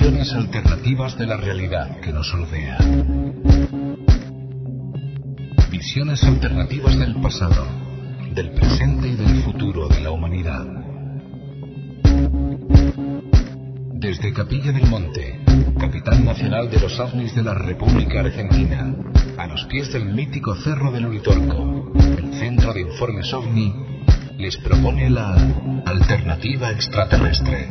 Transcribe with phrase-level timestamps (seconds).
[0.00, 2.78] visiones alternativas de la realidad que nos rodea.
[5.70, 7.66] Visiones alternativas del pasado,
[8.34, 10.64] del presente y del futuro de la humanidad.
[13.92, 15.38] Desde Capilla del Monte,
[15.78, 18.94] capital nacional de los ovnis de la República Argentina,
[19.36, 23.74] a los pies del mítico Cerro del Uritorco, el Centro de Informes OVNI
[24.38, 25.34] les propone la
[25.84, 27.68] alternativa extraterrestre.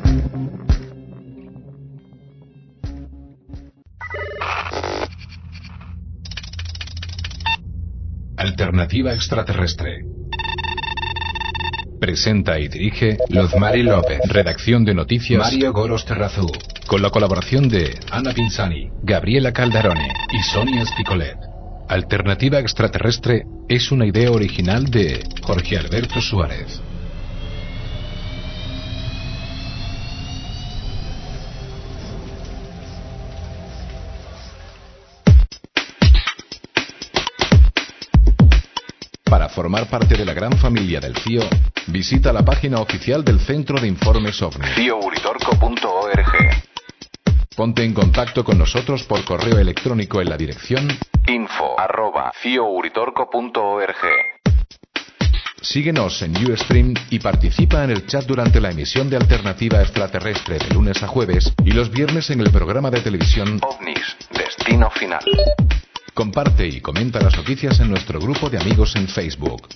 [8.40, 10.06] Alternativa extraterrestre.
[12.00, 14.22] Presenta y dirige Lozmari López.
[14.30, 16.50] Redacción de noticias Mario Goros Terrazú.
[16.88, 21.36] Con la colaboración de Ana Pinzani, Gabriela Caldarone y Sonia Spicolet.
[21.90, 26.82] Alternativa extraterrestre es una idea original de Jorge Alberto Suárez.
[39.60, 41.42] Formar parte de la gran familia del CIO,
[41.88, 44.66] visita la página oficial del Centro de Informes OVNI.
[44.74, 46.64] CIOuritorco.org
[47.58, 50.88] Ponte en contacto con nosotros por correo electrónico en la dirección
[51.28, 53.96] info arroba ciouritorco.org.
[55.62, 60.70] Síguenos en Ustream y participa en el chat durante la emisión de Alternativa Extraterrestre de
[60.70, 65.20] lunes a jueves y los viernes en el programa de televisión OVNIS, Destino Final.
[66.20, 69.70] Comparte y comenta las noticias en nuestro grupo de amigos en Facebook.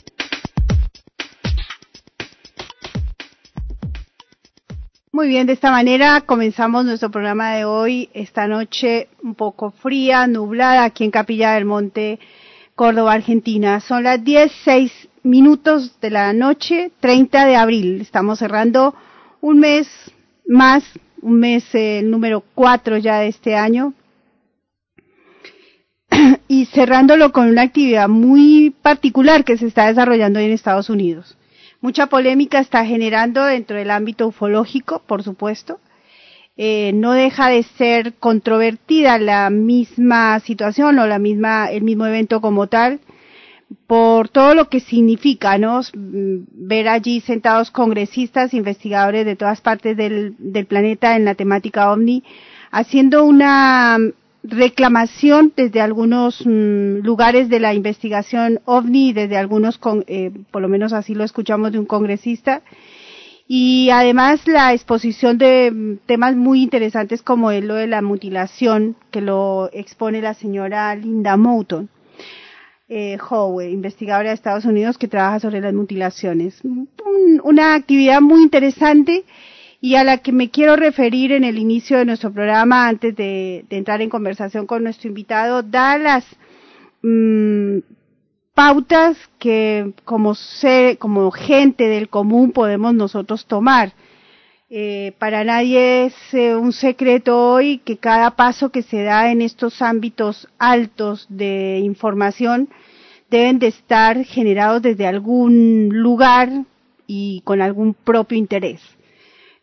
[5.13, 10.27] Muy bien, de esta manera comenzamos nuestro programa de hoy, esta noche un poco fría,
[10.27, 12.19] nublada, aquí en Capilla del Monte,
[12.75, 13.79] Córdoba, Argentina.
[13.79, 14.91] Son las 16
[15.23, 18.01] minutos de la noche, 30 de abril.
[18.01, 18.93] Estamos cerrando
[19.39, 19.87] un mes
[20.45, 20.83] más,
[21.21, 23.93] un mes eh, número 4 ya de este año.
[26.47, 31.37] y cerrándolo con una actividad muy particular que se está desarrollando en Estados Unidos.
[31.81, 35.79] Mucha polémica está generando dentro del ámbito ufológico, por supuesto.
[36.55, 42.41] Eh, no deja de ser controvertida la misma situación o la misma, el mismo evento
[42.41, 42.99] como tal,
[43.87, 45.81] por todo lo que significa, ¿no?
[45.93, 52.23] Ver allí sentados congresistas, investigadores de todas partes del, del planeta en la temática OVNI,
[52.71, 53.97] haciendo una
[54.43, 60.67] reclamación desde algunos mmm, lugares de la investigación OVNI, desde algunos, con, eh, por lo
[60.67, 62.61] menos así lo escuchamos de un congresista,
[63.47, 68.95] y además la exposición de mm, temas muy interesantes como es lo de la mutilación,
[69.11, 71.89] que lo expone la señora Linda Mouton.
[72.89, 76.59] Eh, Howe, investigadora de Estados Unidos que trabaja sobre las mutilaciones.
[76.63, 76.89] Un,
[77.43, 79.23] una actividad muy interesante
[79.83, 83.65] y a la que me quiero referir en el inicio de nuestro programa antes de,
[83.69, 86.25] entrar en conversación con nuestro invitado, da las
[87.01, 87.79] mmm,
[88.53, 93.91] pautas que como ser, como gente del común podemos nosotros tomar.
[94.69, 99.41] Eh, para nadie es eh, un secreto hoy que cada paso que se da en
[99.41, 102.69] estos ámbitos altos de información
[103.29, 106.49] deben de estar generados desde algún lugar
[107.05, 108.79] y con algún propio interés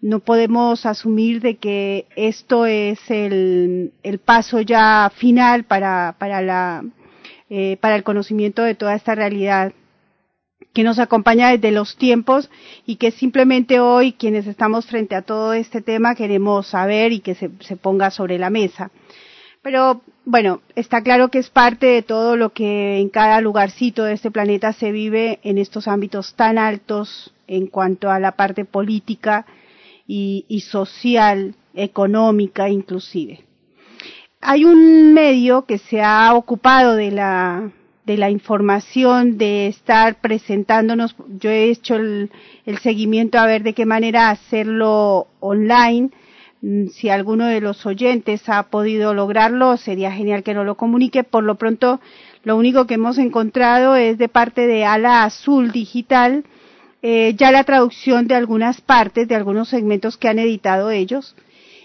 [0.02, 6.84] no podemos asumir de que esto es el, el paso ya final para, para, la,
[7.50, 9.72] eh, para el conocimiento de toda esta realidad
[10.72, 12.48] que nos acompaña desde los tiempos
[12.86, 17.34] y que simplemente hoy quienes estamos frente a todo este tema queremos saber y que
[17.34, 18.90] se, se ponga sobre la mesa.
[19.62, 24.14] Pero bueno, está claro que es parte de todo lo que en cada lugarcito de
[24.14, 29.44] este planeta se vive en estos ámbitos tan altos en cuanto a la parte política
[30.10, 33.44] y, y social, económica inclusive.
[34.40, 37.70] Hay un medio que se ha ocupado de la
[38.04, 41.14] de la información, de estar presentándonos.
[41.38, 42.30] Yo he hecho el,
[42.66, 46.10] el seguimiento a ver de qué manera hacerlo online
[46.62, 51.24] Mm, si alguno de los oyentes ha podido lograrlo, sería genial que nos lo comunique.
[51.24, 52.00] Por lo pronto,
[52.44, 56.44] lo único que hemos encontrado es de parte de Ala Azul Digital,
[57.02, 61.34] eh, ya la traducción de algunas partes, de algunos segmentos que han editado ellos.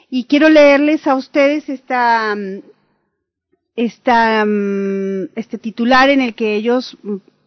[0.09, 2.61] Y quiero leerles a ustedes esta, mm,
[3.75, 6.97] esta, mm, este titular en el que ellos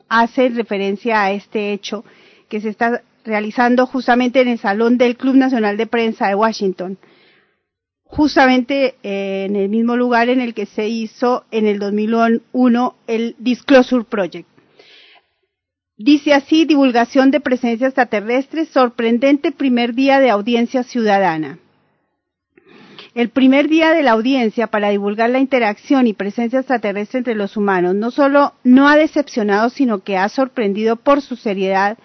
[0.08, 2.04] hacen referencia a este hecho
[2.48, 6.98] que se está realizando justamente en el Salón del Club Nacional de Prensa de Washington
[8.08, 13.36] justamente eh, en el mismo lugar en el que se hizo en el 2001 el
[13.38, 14.48] Disclosure Project.
[16.00, 21.58] Dice así, divulgación de presencia extraterrestre, sorprendente primer día de audiencia ciudadana.
[23.16, 27.56] El primer día de la audiencia para divulgar la interacción y presencia extraterrestre entre los
[27.56, 31.98] humanos no solo no ha decepcionado, sino que ha sorprendido por su seriedad,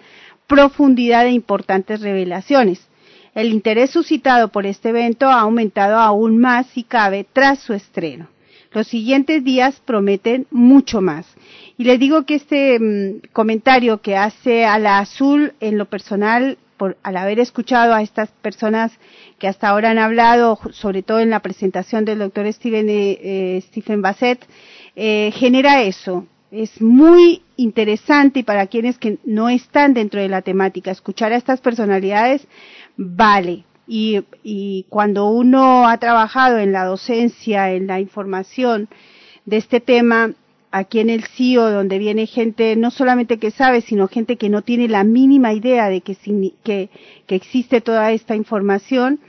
[0.48, 2.88] profundidad e importantes revelaciones.
[3.32, 8.26] El interés suscitado por este evento ha aumentado aún más, si cabe, tras su estreno.
[8.72, 11.26] Los siguientes días prometen mucho más.
[11.76, 16.56] Y les digo que este mm, comentario que hace a la azul en lo personal,
[16.76, 18.92] por, al haber escuchado a estas personas
[19.38, 23.60] que hasta ahora han hablado, sobre todo en la presentación del doctor Steven, eh, eh,
[23.66, 24.46] Stephen Bassett,
[24.94, 26.26] eh, genera eso.
[26.52, 31.36] Es muy interesante y para quienes que no están dentro de la temática, escuchar a
[31.36, 32.46] estas personalidades
[32.96, 33.64] vale.
[33.88, 38.88] Y, y cuando uno ha trabajado en la docencia, en la información
[39.44, 40.32] de este tema,
[40.76, 44.62] aquí en el CIO, donde viene gente no solamente que sabe, sino gente que no
[44.62, 46.16] tiene la mínima idea de que,
[46.64, 46.88] que,
[47.28, 49.20] que existe toda esta información,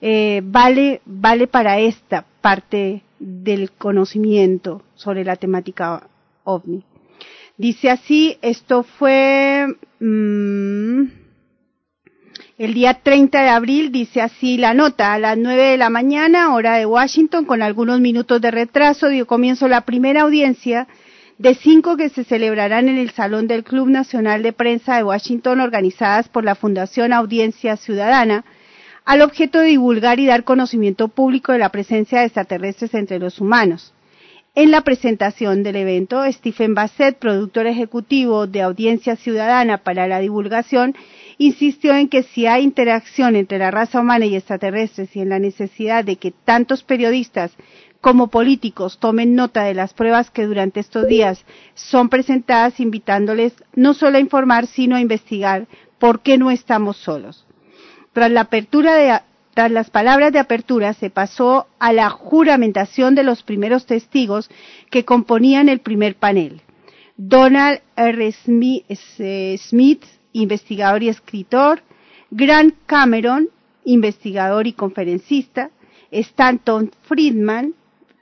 [0.00, 6.08] eh, vale, vale para esta parte del conocimiento sobre la temática
[6.44, 6.82] ovni.
[7.58, 9.66] Dice así, esto fue...
[10.00, 11.23] Mmm,
[12.56, 16.54] el día 30 de abril dice así la nota, a las 9 de la mañana,
[16.54, 20.86] hora de Washington, con algunos minutos de retraso, dio comienzo la primera audiencia
[21.36, 25.60] de cinco que se celebrarán en el Salón del Club Nacional de Prensa de Washington,
[25.60, 28.44] organizadas por la Fundación Audiencia Ciudadana,
[29.04, 33.40] al objeto de divulgar y dar conocimiento público de la presencia de extraterrestres entre los
[33.40, 33.92] humanos.
[34.54, 40.94] En la presentación del evento, Stephen Bassett, productor ejecutivo de Audiencia Ciudadana para la Divulgación,
[41.38, 45.38] insistió en que si hay interacción entre la raza humana y extraterrestres y en la
[45.38, 47.52] necesidad de que tantos periodistas
[48.00, 51.44] como políticos tomen nota de las pruebas que durante estos días
[51.74, 55.66] son presentadas, invitándoles no solo a informar, sino a investigar
[55.98, 57.46] por qué no estamos solos.
[58.12, 59.18] Tras la apertura de,
[59.54, 64.50] tras las palabras de apertura se pasó a la juramentación de los primeros testigos
[64.90, 66.60] que componían el primer panel.
[67.16, 68.32] Donald R.
[68.32, 70.04] Smith,
[70.34, 71.82] investigador y escritor,
[72.30, 73.48] Grant Cameron,
[73.84, 75.70] investigador y conferencista,
[76.10, 77.74] Stanton Friedman,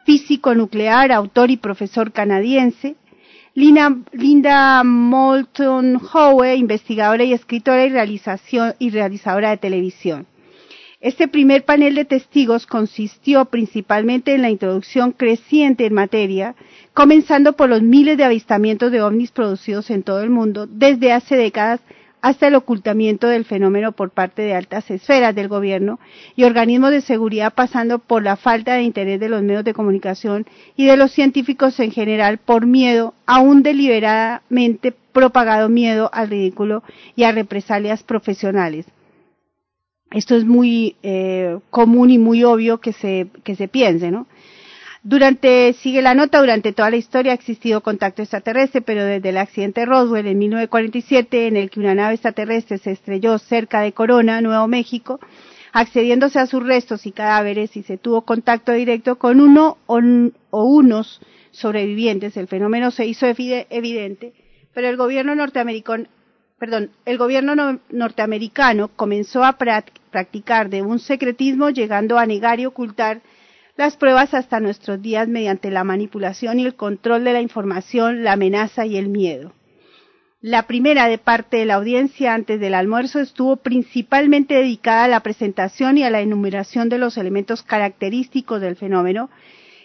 [0.04, 2.94] físico nuclear, autor y profesor canadiense,
[3.54, 10.26] Linda Moulton Howe, investigadora y escritora y, realización, y realizadora de televisión.
[11.02, 16.54] Este primer panel de testigos consistió principalmente en la introducción creciente en materia,
[16.94, 21.36] comenzando por los miles de avistamientos de ovnis producidos en todo el mundo desde hace
[21.36, 21.80] décadas
[22.22, 25.98] hasta el ocultamiento del fenómeno por parte de altas esferas del gobierno
[26.36, 30.46] y organismos de seguridad, pasando por la falta de interés de los medios de comunicación
[30.76, 36.84] y de los científicos en general por miedo, aún deliberadamente propagado miedo al ridículo
[37.16, 38.86] y a represalias profesionales.
[40.12, 44.26] Esto es muy eh, común y muy obvio que se, que se piense, ¿no?
[45.04, 49.36] Durante, sigue la nota, durante toda la historia ha existido contacto extraterrestre, pero desde el
[49.38, 54.40] accidente Roswell en 1947, en el que una nave extraterrestre se estrelló cerca de Corona,
[54.40, 55.18] Nuevo México,
[55.72, 59.98] accediéndose a sus restos y cadáveres y se tuvo contacto directo con uno o,
[60.64, 64.34] unos sobrevivientes, el fenómeno se hizo evidente,
[64.72, 66.06] pero el gobierno norteamericano
[66.60, 72.66] perdón, el gobierno no, norteamericano comenzó a practicar de un secretismo llegando a negar y
[72.66, 73.20] ocultar
[73.76, 78.32] las pruebas hasta nuestros días mediante la manipulación y el control de la información, la
[78.32, 79.52] amenaza y el miedo.
[80.40, 85.20] La primera de parte de la audiencia antes del almuerzo estuvo principalmente dedicada a la
[85.20, 89.30] presentación y a la enumeración de los elementos característicos del fenómeno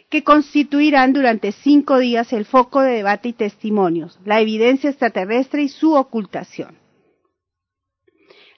[0.10, 5.70] que constituirán durante cinco días el foco de debate y testimonios, la evidencia extraterrestre y
[5.70, 6.77] su ocultación.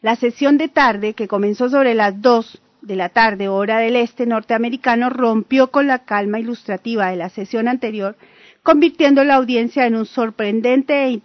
[0.02, 4.26] La sesión de tarde, que comenzó sobre las dos de la tarde, hora del este
[4.26, 8.16] norteamericano, rompió con la calma ilustrativa de la sesión anterior,
[8.64, 11.20] convirtiendo la audiencia en un sorprendente e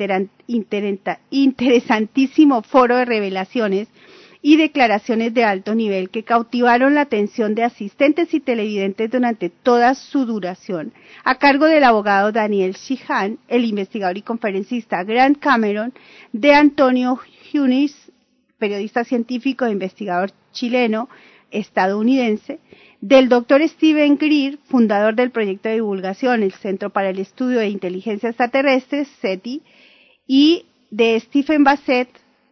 [1.30, 3.88] interesantísimo foro de revelaciones
[4.46, 9.94] y declaraciones de alto nivel que cautivaron la atención de asistentes y televidentes durante toda
[9.94, 10.92] su duración,
[11.25, 15.94] a cargo del abogado Daniel Shihan, el investigador y conferencista Grant Cameron,
[16.32, 17.18] de Antonio
[17.54, 18.12] Hunis,
[18.58, 21.08] periodista científico e investigador chileno,
[21.54, 22.58] estadounidense,
[23.00, 27.68] del doctor Steven Greer, fundador del proyecto de divulgación, el Centro para el Estudio de
[27.68, 29.62] Inteligencia Extraterrestre, SETI,
[30.26, 32.08] y de Stephen Bassett,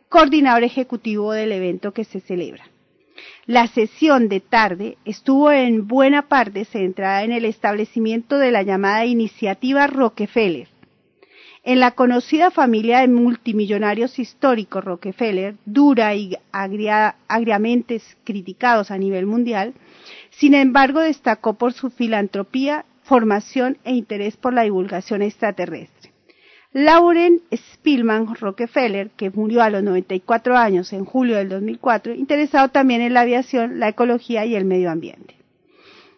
[0.09, 2.65] coordinador ejecutivo del evento que se celebra.
[3.47, 9.05] La sesión de tarde estuvo en buena parte centrada en el establecimiento de la llamada
[9.07, 10.69] iniciativa Rockefeller.
[11.65, 19.73] En la conocida familia de multimillonarios históricos Rockefeller, dura y agriamente criticados a nivel mundial,
[20.31, 26.11] sin embargo destacó por su filantropía, formación e interés por la divulgación extraterrestre.
[26.73, 33.03] Lauren Spillman Rockefeller, que murió a los 94 años en julio del 2004, interesado también
[33.03, 35.42] en la aviación, la ecología y el medio ambiente.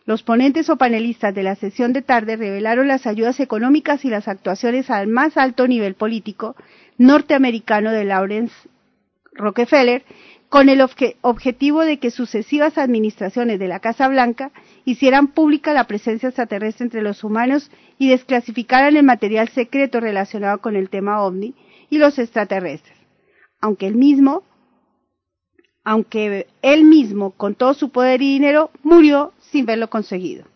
[0.07, 4.29] Los ponentes o panelistas de la sesión de tarde revelaron las ayudas económicas y las
[4.29, 6.57] actuaciones al más alto nivel político
[6.99, 8.55] norteamericano de Lawrence
[9.33, 10.05] Rockefeller
[10.51, 10.81] con el
[11.23, 14.53] objetivo de que sucesivas administraciones de la Casa Blanca
[14.85, 20.77] hicieran pública la presencia extraterrestre entre los humanos y desclasificaran el material secreto relacionado con
[20.77, 21.55] el tema ovni
[21.91, 22.97] y los extraterrestres.
[23.61, 24.45] Aunque él mismo,
[25.83, 30.47] aunque él mismo, con todo su poder y dinero, murió sin verlo conseguido.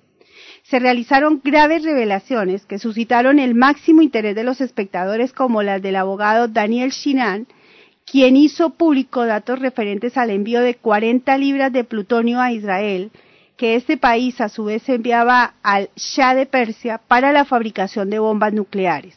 [0.64, 5.95] Se realizaron graves revelaciones que suscitaron el máximo interés de los espectadores como las del
[5.95, 7.47] abogado Daniel Shinan,
[8.05, 13.12] quien hizo público datos referentes al envío de 40 libras de plutonio a Israel,
[13.57, 18.19] que este país a su vez enviaba al Shah de Persia para la fabricación de
[18.19, 19.17] bombas nucleares.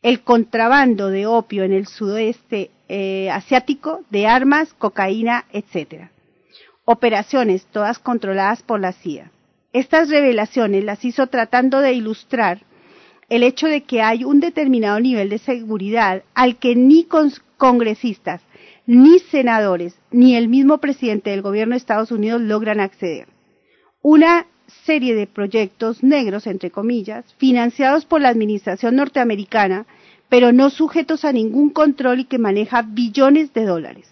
[0.00, 6.15] El contrabando de opio en el sudeste eh, asiático, de armas, cocaína, etc.
[6.88, 9.32] Operaciones todas controladas por la CIA.
[9.72, 12.62] Estas revelaciones las hizo tratando de ilustrar
[13.28, 17.04] el hecho de que hay un determinado nivel de seguridad al que ni
[17.56, 18.40] congresistas,
[18.86, 23.26] ni senadores, ni el mismo presidente del gobierno de Estados Unidos logran acceder.
[24.00, 24.46] Una
[24.84, 29.86] serie de proyectos negros, entre comillas, financiados por la administración norteamericana,
[30.28, 34.08] pero no sujetos a ningún control y que maneja billones de dólares.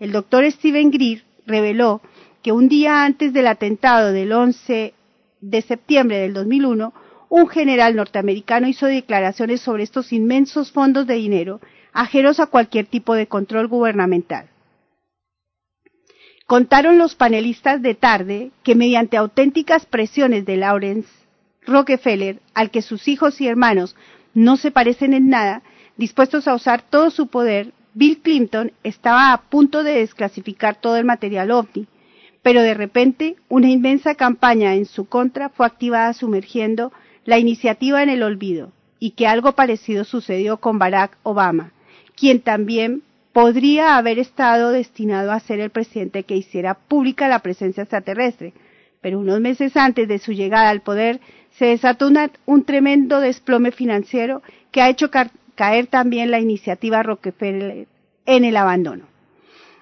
[0.00, 2.00] El doctor Steven Greer reveló
[2.42, 4.94] que un día antes del atentado del 11
[5.40, 6.92] de septiembre del 2001,
[7.28, 11.60] un general norteamericano hizo declaraciones sobre estos inmensos fondos de dinero
[11.92, 14.48] ajenos a cualquier tipo de control gubernamental.
[16.46, 21.08] Contaron los panelistas de tarde que mediante auténticas presiones de Lawrence
[21.64, 23.94] Rockefeller, al que sus hijos y hermanos
[24.34, 25.62] no se parecen en nada,
[25.96, 31.04] dispuestos a usar todo su poder, Bill Clinton estaba a punto de desclasificar todo el
[31.04, 31.86] material ovni,
[32.42, 36.92] pero de repente una inmensa campaña en su contra fue activada sumergiendo
[37.24, 41.72] la iniciativa en el olvido, y que algo parecido sucedió con Barack Obama,
[42.16, 47.82] quien también podría haber estado destinado a ser el presidente que hiciera pública la presencia
[47.82, 48.52] extraterrestre,
[49.00, 51.20] pero unos meses antes de su llegada al poder
[51.52, 52.10] se desató
[52.46, 55.10] un tremendo desplome financiero que ha hecho
[55.60, 57.86] caer también la iniciativa Rockefeller
[58.24, 59.04] en el abandono.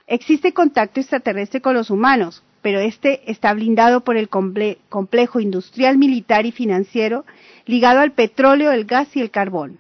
[0.09, 6.47] Existe contacto extraterrestre con los humanos, pero este está blindado por el complejo industrial, militar
[6.47, 7.25] y financiero
[7.65, 9.79] ligado al petróleo, el gas y el carbón.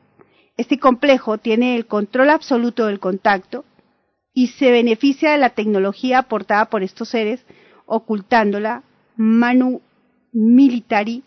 [0.56, 3.64] Este complejo tiene el control absoluto del contacto
[4.32, 7.44] y se beneficia de la tecnología aportada por estos seres,
[7.86, 8.84] ocultándola
[9.16, 9.82] manu
[10.32, 11.24] militari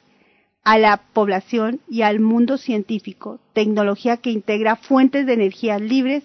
[0.63, 6.24] a la población y al mundo científico, tecnología que integra fuentes de energías libres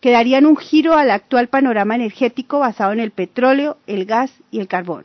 [0.00, 4.60] que darían un giro al actual panorama energético basado en el petróleo, el gas y
[4.60, 5.04] el carbón.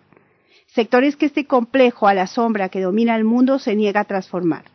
[0.67, 4.65] Sectores que este complejo a la sombra que domina el mundo se niega a transformar.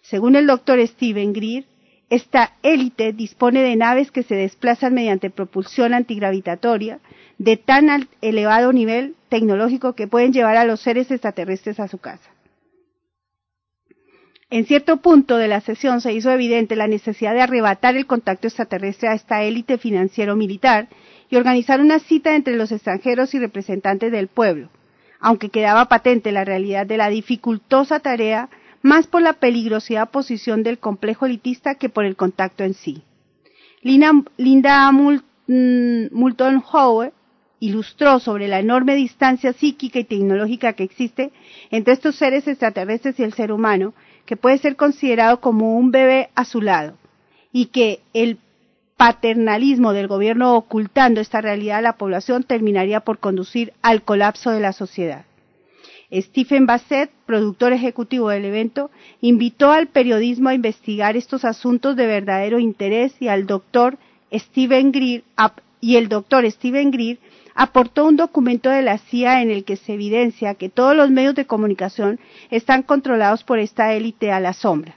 [0.00, 1.64] Según el doctor Steven Greer,
[2.10, 7.00] esta élite dispone de naves que se desplazan mediante propulsión antigravitatoria
[7.38, 12.31] de tan elevado nivel tecnológico que pueden llevar a los seres extraterrestres a su casa.
[14.52, 18.48] En cierto punto de la sesión se hizo evidente la necesidad de arrebatar el contacto
[18.48, 20.88] extraterrestre a esta élite financiero-militar
[21.30, 24.68] y organizar una cita entre los extranjeros y representantes del pueblo,
[25.20, 28.50] aunque quedaba patente la realidad de la dificultosa tarea
[28.82, 33.02] más por la peligrosidad posición del complejo elitista que por el contacto en sí.
[33.80, 34.12] Linda
[34.92, 37.10] mm, Moulton Howe
[37.60, 41.30] ilustró sobre la enorme distancia psíquica y tecnológica que existe
[41.70, 43.94] entre estos seres extraterrestres y el ser humano,
[44.26, 46.94] que puede ser considerado como un bebé a su lado,
[47.52, 48.38] y que el
[48.96, 54.60] paternalismo del gobierno ocultando esta realidad a la población terminaría por conducir al colapso de
[54.60, 55.24] la sociedad.
[56.14, 58.90] Stephen Bassett, productor ejecutivo del evento,
[59.22, 63.96] invitó al periodismo a investigar estos asuntos de verdadero interés y al doctor
[64.32, 65.24] Steven Greer
[65.80, 67.18] y el doctor Steven Greer
[67.54, 71.34] aportó un documento de la CIA en el que se evidencia que todos los medios
[71.34, 72.18] de comunicación
[72.50, 74.96] están controlados por esta élite a la sombra.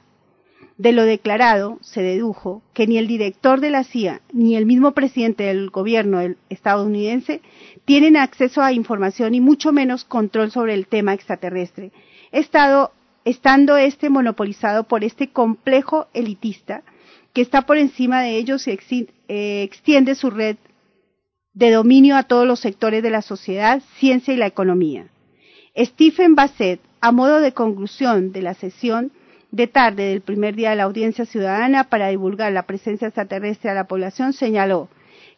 [0.77, 4.91] De lo declarado, se dedujo que ni el director de la CIA ni el mismo
[4.91, 6.19] presidente del gobierno
[6.50, 7.41] estadounidense
[7.85, 11.91] tienen acceso a información y mucho menos control sobre el tema extraterrestre,
[12.33, 12.91] estado,
[13.24, 16.83] estando este monopolizado por este complejo elitista
[17.31, 20.57] que está por encima de ellos y eh, extiende su red
[21.55, 25.07] de dominio a todos los sectores de la sociedad, ciencia y la economía.
[25.75, 29.12] Stephen Bassett, a modo de conclusión de la sesión,
[29.51, 33.74] de tarde del primer día de la audiencia ciudadana para divulgar la presencia extraterrestre a
[33.74, 34.89] la población, señaló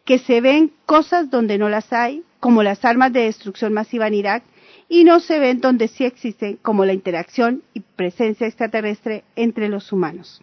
[0.06, 4.14] que se ven cosas donde no las hay, como las armas de destrucción masiva en
[4.16, 4.44] Irak,
[4.90, 9.92] y no se ven donde sí existen, como la interacción y presencia extraterrestre entre los
[9.92, 10.42] humanos.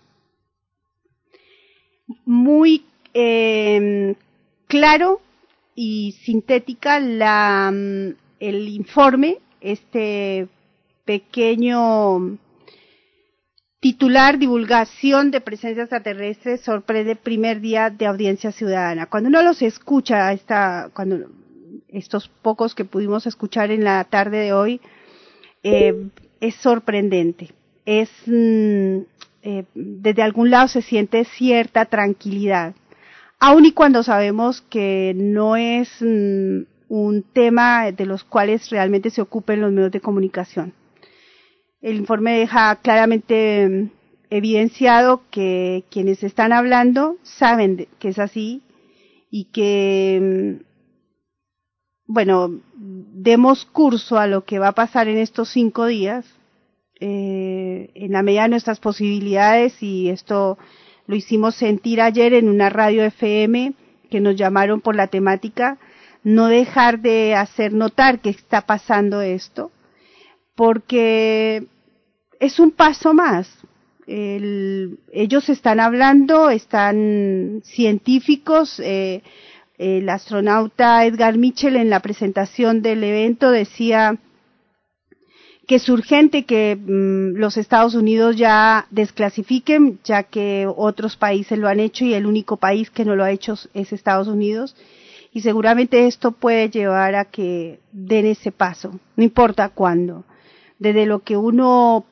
[2.26, 4.14] Muy eh,
[4.68, 5.20] claro
[5.74, 10.48] y sintética la, mm, el informe, este
[11.04, 12.38] pequeño
[13.80, 19.06] titular divulgación de presencia extraterrestre sorprende primer día de audiencia ciudadana.
[19.06, 21.28] Cuando uno los escucha, esta, cuando
[21.88, 24.80] estos pocos que pudimos escuchar en la tarde de hoy,
[25.62, 26.08] eh,
[26.40, 27.52] es sorprendente.
[27.84, 29.00] Es mm,
[29.42, 32.74] eh, desde algún lado se siente cierta tranquilidad,
[33.38, 39.20] aun y cuando sabemos que no es mm, un tema de los cuales realmente se
[39.20, 40.72] ocupen los medios de comunicación.
[41.80, 43.90] El informe deja claramente mm,
[44.30, 48.62] evidenciado que quienes están hablando saben que es así
[49.30, 50.64] y que, mm,
[52.06, 56.26] bueno, demos curso a lo que va a pasar en estos cinco días,
[57.00, 60.58] eh, en la medida de nuestras posibilidades, y esto
[61.06, 63.74] lo hicimos sentir ayer en una radio FM
[64.10, 65.78] que nos llamaron por la temática,
[66.22, 69.70] no dejar de hacer notar que está pasando esto,
[70.54, 71.66] porque
[72.40, 73.48] es un paso más.
[74.06, 78.80] ellos están hablando, están científicos.
[78.80, 79.22] Eh,
[79.76, 84.18] el astronauta Edgar Mitchell en la presentación del evento decía
[85.66, 91.68] que es urgente que mm, los Estados Unidos ya desclasifiquen, ya que otros países lo
[91.68, 94.76] han hecho y el único país que no lo ha hecho es Estados Unidos.
[95.32, 100.24] Y seguramente esto puede llevar a que den ese paso, no importa cuándo.
[100.78, 102.04] Desde lo que uno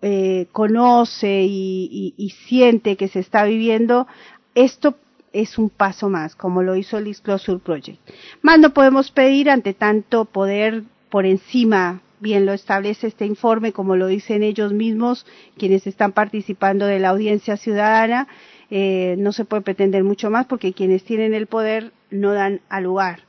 [0.00, 4.08] eh, conoce y, siente que se está viviendo,
[4.56, 4.96] esto
[5.32, 8.00] es un paso más, como lo hizo el Disclosure Project.
[8.42, 13.96] Más no podemos pedir ante tanto poder por encima, bien lo establece este informe, como
[13.96, 15.26] lo dicen ellos mismos,
[15.58, 18.28] quienes están participando de la audiencia ciudadana,
[18.70, 22.84] eh, no se puede pretender mucho más porque quienes tienen el poder no dan al
[22.84, 23.20] lugar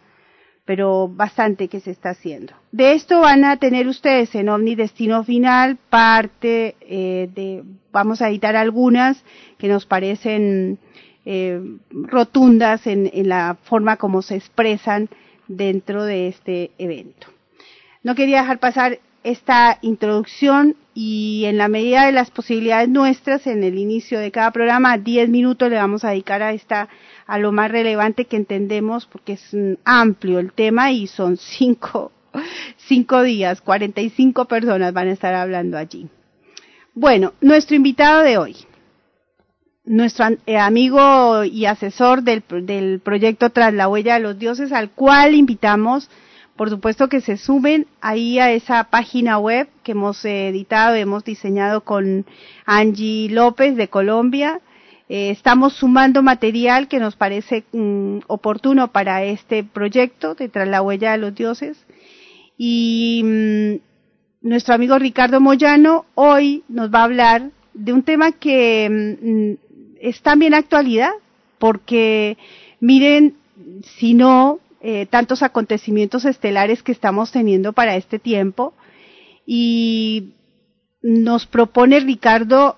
[0.66, 2.54] pero bastante que se está haciendo.
[2.72, 8.30] De esto van a tener ustedes en Omni Destino Final parte eh, de, vamos a
[8.30, 9.26] editar algunas
[9.58, 10.80] que nos parecen
[11.26, 15.10] eh, rotundas en la forma como se expresan
[15.48, 17.28] dentro de este evento.
[18.04, 23.64] No quería dejar pasar esta introducción y en la medida de las posibilidades nuestras, en
[23.64, 26.90] el inicio de cada programa, 10 minutos le vamos a dedicar a esta
[27.26, 32.12] a lo más relevante que entendemos porque es amplio el tema y son cinco,
[32.78, 36.10] cinco días, 45 personas van a estar hablando allí.
[36.94, 38.56] Bueno, nuestro invitado de hoy,
[39.86, 44.92] nuestro eh, amigo y asesor del, del proyecto Tras la huella de los dioses, al
[44.92, 46.10] cual invitamos,
[46.56, 51.82] por supuesto que se sumen ahí a esa página web que hemos editado, hemos diseñado
[51.82, 52.26] con
[52.66, 54.62] Angie López de Colombia,
[55.10, 60.82] eh, estamos sumando material que nos parece mm, oportuno para este proyecto de Tras la
[60.82, 61.86] huella de los dioses.
[62.58, 68.90] Y mm, nuestro amigo Ricardo Moyano hoy nos va a hablar de un tema que
[68.90, 71.12] mm, es también actualidad,
[71.60, 72.38] porque
[72.80, 73.36] miren,
[73.98, 78.74] si no, eh, tantos acontecimientos estelares que estamos teniendo para este tiempo
[79.46, 80.34] y
[81.02, 82.78] nos propone Ricardo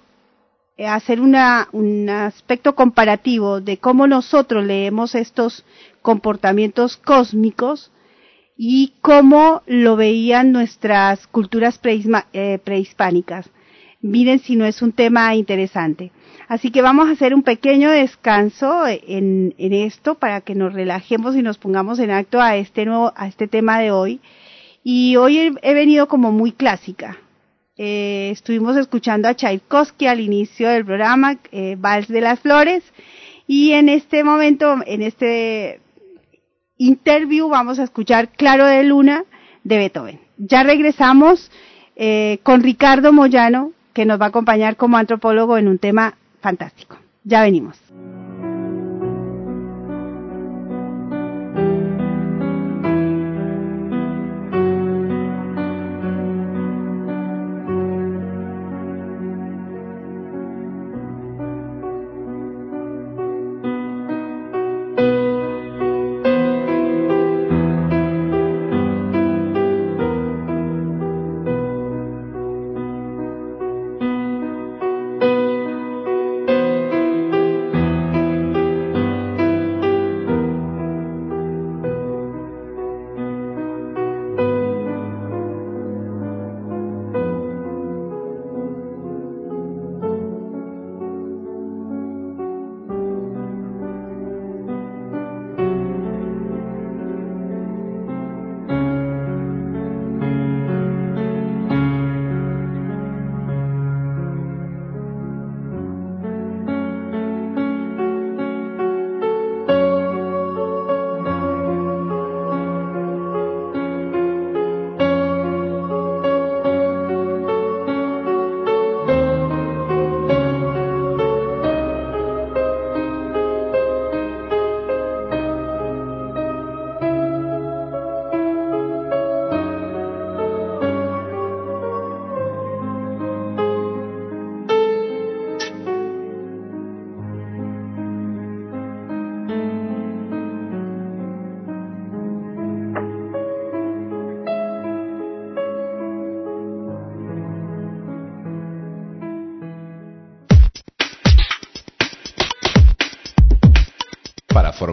[0.77, 5.65] eh, hacer una, un aspecto comparativo de cómo nosotros leemos estos
[6.03, 7.91] comportamientos cósmicos
[8.55, 13.49] y cómo lo veían nuestras culturas eh, prehispánicas.
[14.05, 16.11] Miren si no es un tema interesante.
[16.47, 21.41] Así que vamos a hacer un pequeño descanso en, esto para que nos relajemos y
[21.41, 24.21] nos pongamos en acto a este nuevo, a este tema de hoy.
[24.83, 27.17] Y hoy he, he venido como muy clásica.
[27.77, 32.83] Eh, estuvimos escuchando a Tchaikovsky al inicio del programa, eh, Vals de las Flores,
[33.47, 35.81] y en este momento, en este
[36.77, 39.23] interview, vamos a escuchar Claro de Luna
[39.63, 40.19] de Beethoven.
[40.37, 41.51] Ya regresamos
[41.95, 46.97] eh, con Ricardo Moyano, que nos va a acompañar como antropólogo en un tema fantástico.
[47.23, 47.79] Ya venimos.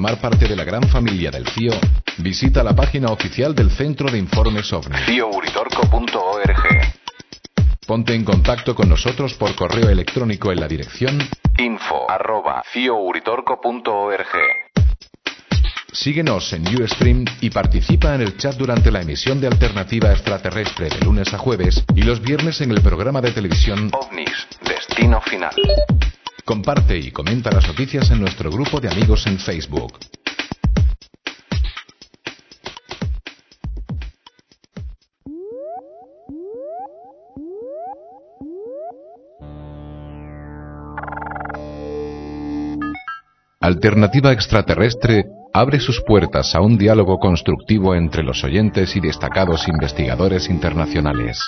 [0.02, 1.74] Formar parte de la gran familia del CIO,
[2.18, 4.96] visita la página oficial del Centro de Informes OVNI.
[5.06, 6.62] CIOUritorco.org.
[7.86, 11.20] Ponte en contacto con nosotros por correo electrónico en la dirección
[11.56, 12.08] info
[15.92, 20.98] Síguenos en Ustream y participa en el chat durante la emisión de Alternativa Extraterrestre de
[21.04, 25.54] lunes a jueves y los viernes en el programa de televisión OVNIS, Destino Final.
[26.44, 29.92] Comparte y comenta las noticias en nuestro grupo de amigos en Facebook.
[43.60, 45.24] Alternativa Extraterrestre
[45.54, 51.38] abre sus puertas a un diálogo constructivo entre los oyentes y destacados investigadores internacionales.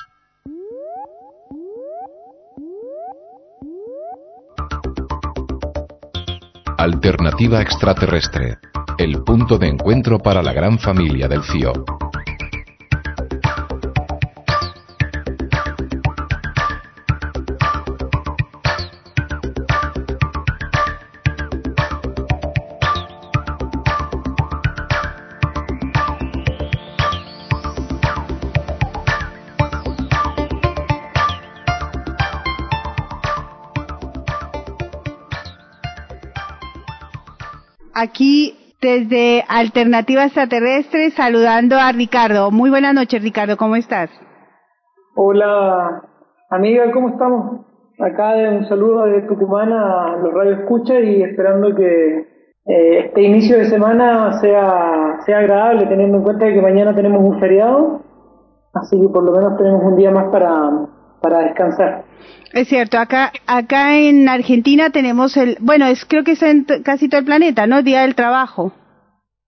[6.84, 8.58] Alternativa Extraterrestre,
[8.98, 11.72] el punto de encuentro para la gran familia del CIO.
[38.04, 42.50] Aquí desde Alternativa Extraterrestre saludando a Ricardo.
[42.50, 44.10] Muy buenas noches, Ricardo, ¿cómo estás?
[45.16, 46.02] Hola,
[46.50, 47.66] amiga, ¿cómo estamos?
[47.98, 52.18] Acá un saludo de Tucumán a los Radio Escucha y esperando que
[52.66, 57.40] eh, este inicio de semana sea, sea agradable, teniendo en cuenta que mañana tenemos un
[57.40, 58.02] feriado,
[58.74, 60.70] así que por lo menos tenemos un día más para,
[61.24, 62.04] para descansar.
[62.52, 67.08] Es cierto, acá acá en Argentina tenemos el, bueno, es creo que es en casi
[67.08, 67.82] todo el planeta, ¿no?
[67.82, 68.72] Día del Trabajo.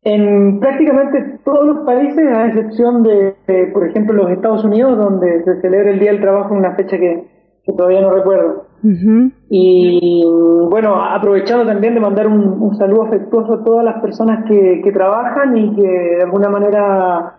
[0.02, 3.34] En prácticamente todos los países, a excepción de,
[3.74, 6.96] por ejemplo, los Estados Unidos, donde se celebra el Día del Trabajo en una fecha
[6.96, 7.24] que,
[7.76, 8.66] todavía no recuerdo.
[9.50, 10.24] Y
[10.70, 15.56] bueno, aprovechando también de mandar un, saludo afectuoso a todas las personas que, que trabajan
[15.56, 17.34] y que de alguna manera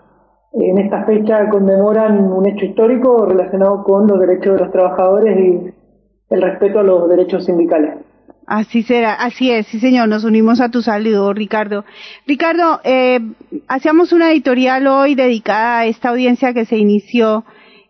[0.60, 6.34] en esta fecha conmemoran un hecho histórico relacionado con los derechos de los trabajadores y
[6.34, 7.96] el respeto a los derechos sindicales.
[8.46, 11.84] Así será, así es, sí señor, nos unimos a tu saludo, Ricardo.
[12.26, 13.20] Ricardo, eh,
[13.68, 17.44] hacíamos una editorial hoy dedicada a esta audiencia que se inició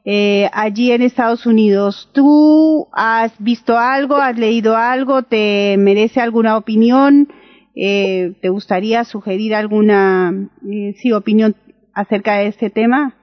[0.03, 2.09] eh, allí en Estados Unidos.
[2.13, 7.27] ¿Tú has visto algo, has leído algo, te merece alguna opinión?
[7.75, 11.55] Eh, ¿Te gustaría sugerir alguna eh, sí, opinión
[11.97, 13.13] acerca de este tema?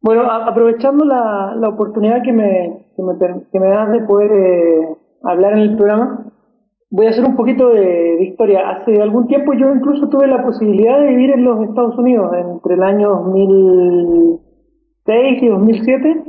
[0.00, 3.18] Bueno, aprovechando la, la oportunidad que me, que me,
[3.50, 4.88] que me das de poder eh,
[5.24, 6.32] hablar en el programa,
[6.90, 8.70] voy a hacer un poquito de, historia.
[8.70, 12.74] Hace algún tiempo yo incluso tuve la posibilidad de vivir en los Estados Unidos, entre
[12.74, 16.24] el año 2006 y 2007.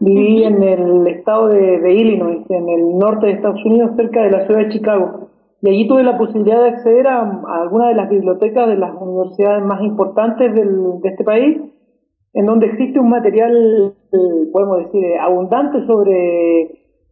[0.00, 4.46] Viví en el estado de, Illinois, en el norte de Estados Unidos, cerca de la
[4.46, 5.28] ciudad de Chicago.
[5.64, 7.22] Y allí tuve la posibilidad de acceder a,
[7.62, 11.58] algunas de las bibliotecas de las universidades más importantes del, de este país,
[12.34, 16.64] en donde existe un material, eh, podemos decir, abundante sobre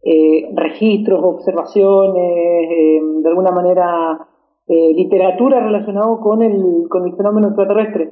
[0.03, 4.19] eh, registros, observaciones, eh, de alguna manera
[4.67, 8.11] eh, literatura relacionado con el, con el fenómeno extraterrestre.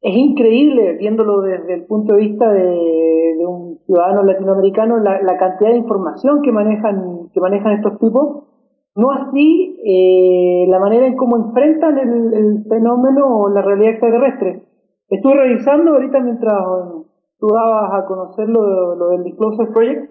[0.00, 5.72] Es increíble, viéndolo desde el punto de vista de, un ciudadano latinoamericano, la, la, cantidad
[5.72, 8.44] de información que manejan, que manejan estos tipos,
[8.96, 14.62] no así eh, la manera en cómo enfrentan el, el, fenómeno o la realidad extraterrestre.
[15.08, 16.58] Estuve revisando ahorita mientras
[17.38, 20.10] tú dabas a conocer lo, lo del Disclosure Project,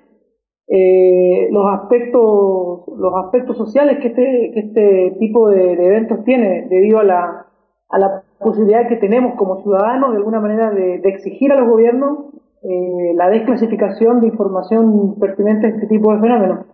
[0.67, 6.99] eh, los aspectos los aspectos sociales que este, que este tipo de, eventos tiene debido
[6.99, 7.45] a la,
[7.89, 12.33] a la posibilidad que tenemos como ciudadanos de alguna manera de, exigir a los gobiernos
[12.63, 16.65] eh, la desclasificación de información pertinente a este tipo de fenómenos.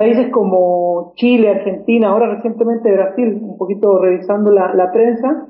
[0.00, 5.46] Países como Chile, Argentina, ahora recientemente Brasil, un poquito revisando la, la prensa,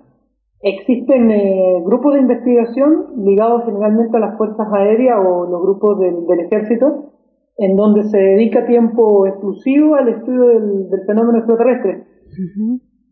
[0.60, 6.26] existen eh, grupos de investigación ligados generalmente a las fuerzas aéreas o los grupos del,
[6.26, 7.12] del ejército
[7.58, 12.06] en donde se dedica tiempo exclusivo al estudio del, fenómeno extraterrestre.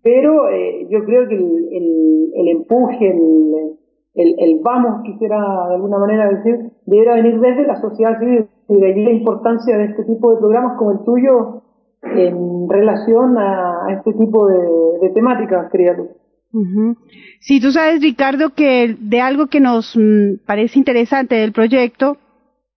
[0.03, 3.77] Pero eh, yo creo que el, el, empuje, el,
[4.15, 8.87] el, vamos, quisiera de alguna manera decir, debería venir desde la sociedad civil y de
[8.91, 11.63] allí la importancia de este tipo de programas como el tuyo
[12.03, 16.09] en relación a, este tipo de, temáticas, querida Luz.
[17.41, 22.17] Sí, tú sabes, Ricardo, que de algo que nos mm, parece interesante del proyecto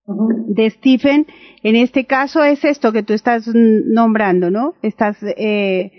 [0.05, 1.25] de Stephen,
[1.63, 4.73] en este caso es esto que tú estás nombrando, ¿no?
[4.81, 5.91] Estás, eh,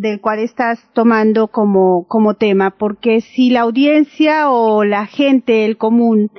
[0.00, 5.76] del cual estás tomando como, como tema, porque si la audiencia o la gente, el
[5.76, 6.30] común,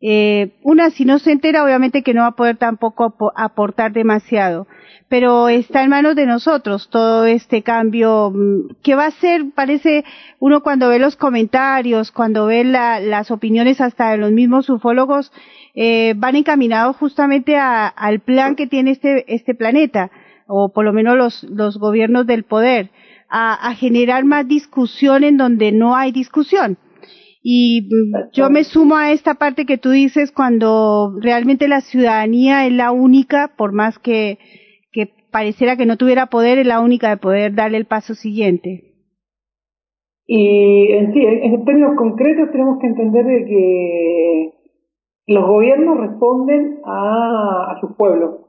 [0.00, 4.66] eh, una si no se entera, obviamente que no va a poder tampoco aportar demasiado,
[5.08, 10.04] pero está en manos de nosotros todo este cambio mm, que va a ser, parece,
[10.38, 15.32] uno cuando ve los comentarios, cuando ve las opiniones hasta de los mismos ufólogos,
[15.74, 20.10] eh, van encaminados justamente al plan que tiene este, este planeta,
[20.46, 22.90] o por lo menos los, los gobiernos del poder,
[23.28, 26.78] a, generar más discusión en donde no hay discusión.
[27.42, 32.66] Y mm, yo me sumo a esta parte que tú dices cuando realmente la ciudadanía
[32.66, 34.38] es la única, por más que,
[34.92, 38.94] que pareciera que no tuviera poder, es la única de poder darle el paso siguiente.
[40.26, 44.52] Y en sí, en términos concretos tenemos que entender de que
[45.28, 48.40] los gobiernos responden a, a sus pueblos,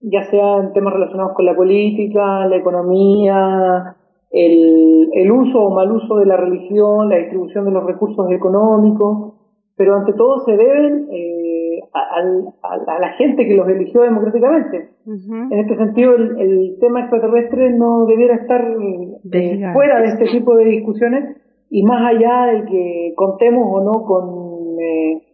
[0.00, 3.96] ya sea en temas relacionados con la política, la economía,
[4.36, 9.34] el, el uso o mal uso de la religión, la distribución de los recursos económicos,
[9.76, 12.20] pero ante todo se deben eh, a,
[12.62, 14.90] a, la gente que los eligió democráticamente.
[15.06, 20.54] En este sentido, el, el, tema extraterrestre no debiera estar eh, fuera de este tipo
[20.56, 21.36] de discusiones
[21.70, 25.26] y más allá de que contemos o no con eh,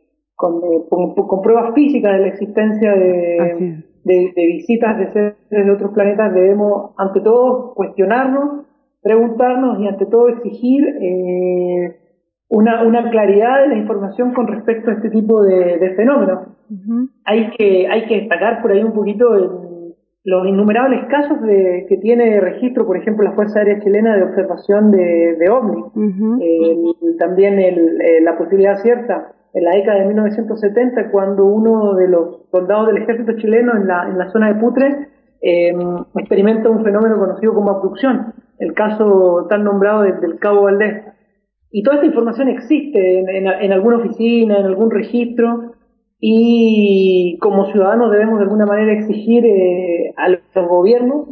[0.42, 6.34] eh, con, pruebas físicas de la existencia de, de, visitas de seres de otros planetas,
[6.34, 8.66] debemos ante todo cuestionarnos,
[9.02, 11.96] preguntarnos y ante todo exigir eh,
[12.48, 16.48] una, una claridad de la información con respecto a este tipo de, fenómenos.
[17.24, 19.82] hay, que, hay que destacar por ahí un poquito
[20.24, 24.90] los innumerables casos de, que tiene registro, por ejemplo, la Fuerza Aérea Chilena de observación
[24.90, 27.16] de, de OVNI.
[27.18, 32.42] también el, eh, la posibilidad cierta en la década de 1970, cuando uno de los
[32.50, 35.08] soldados del ejército chileno en la, en la zona de Putre
[35.42, 35.74] eh,
[36.16, 38.32] experimenta un fenómeno conocido como abducción,
[38.62, 41.04] el caso tan nombrado del Cabo Valdés.
[41.70, 45.72] Y toda esta información existe en, en, alguna oficina, en algún registro,
[46.20, 51.28] y como ciudadanos debemos de alguna manera exigir eh, a los gobiernos,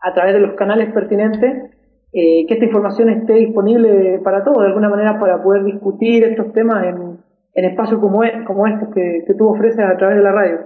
[0.00, 1.70] a través de los canales pertinentes,
[2.12, 6.52] eh, que esta información esté disponible para todos, de alguna manera para poder discutir estos
[6.52, 7.18] temas en,
[7.54, 10.58] en espacios como, es, como estos que, que tú ofreces a través de la radio.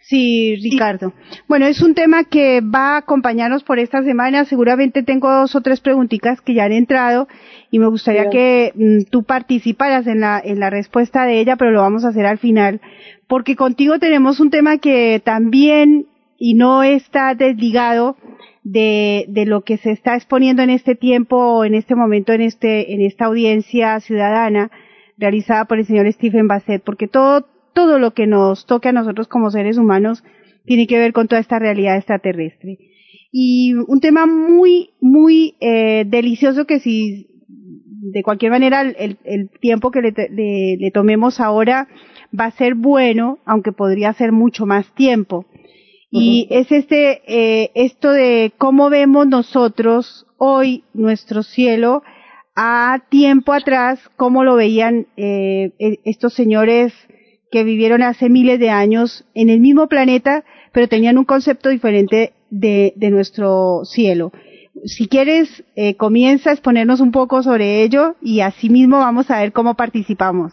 [0.00, 1.12] Sí, Ricardo.
[1.46, 4.44] Bueno, es un tema que va a acompañarnos por esta semana.
[4.44, 7.28] Seguramente tengo dos o tres preguntitas que ya han entrado
[7.70, 11.70] y me gustaría que mm, tú participaras en la, en la respuesta de ella, pero
[11.70, 12.80] lo vamos a hacer al final.
[13.28, 18.16] Porque contigo tenemos un tema que también, y no está desligado
[18.64, 22.92] de, de lo que se está exponiendo en este tiempo, en este momento, en este,
[22.92, 24.70] en esta audiencia ciudadana
[25.16, 29.28] realizada por el señor Stephen Bassett, porque todo, todo lo que nos toque a nosotros
[29.28, 30.22] como seres humanos
[30.64, 32.78] tiene que ver con toda esta realidad extraterrestre.
[33.32, 37.28] Y un tema muy, muy eh, delicioso que si
[38.00, 41.88] de cualquier manera el, el tiempo que le, le, le, tomemos ahora
[42.38, 45.46] va a ser bueno, aunque podría ser mucho más tiempo.
[46.10, 46.60] Y uh -huh.
[46.60, 52.02] es este, eh, esto de cómo vemos nosotros hoy nuestro cielo
[52.56, 55.70] a tiempo atrás, cómo lo veían eh,
[56.04, 56.92] estos señores
[57.50, 62.32] que vivieron hace miles de años en el mismo planeta, pero tenían un concepto diferente
[62.50, 64.30] de, nuestro cielo.
[64.84, 69.40] Si quieres, eh, comienza a exponernos un poco sobre ello y así mismo vamos a
[69.40, 70.52] ver cómo participamos.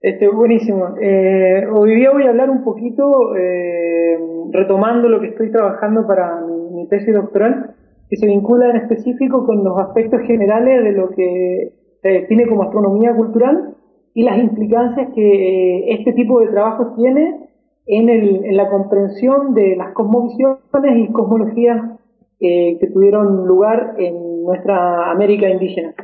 [0.00, 0.96] Este, buenísimo.
[1.00, 4.16] Eh, hoy día voy a hablar un poquito, eh,
[4.52, 7.74] retomando lo que estoy trabajando para mi, mi, tesis doctoral,
[8.08, 12.62] que se vincula en específico con los aspectos generales de lo que se define como
[12.62, 13.74] astronomía cultural
[14.14, 17.48] y las implicancias que este tipo de trabajo tiene
[17.86, 20.58] en, el, en la comprensión de las cosmovisiones
[20.96, 21.98] y cosmologías
[22.40, 25.94] eh, que tuvieron lugar en nuestra América indígena.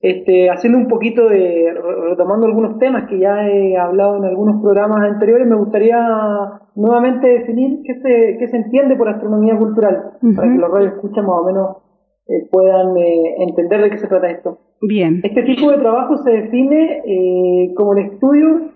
[0.00, 1.72] Este, haciendo un poquito de,
[2.08, 6.04] retomando algunos temas que ya he hablado en algunos programas anteriores, me gustaría
[6.74, 10.34] nuevamente definir qué se, qué se entiende por astronomía cultural, uh -huh.
[10.34, 11.76] para que los radios escuchan más o menos
[12.28, 14.58] eh, puedan eh, entender de qué se trata esto.
[14.82, 15.20] Bien.
[15.22, 18.72] Este tipo de trabajo se define eh, como el estudio,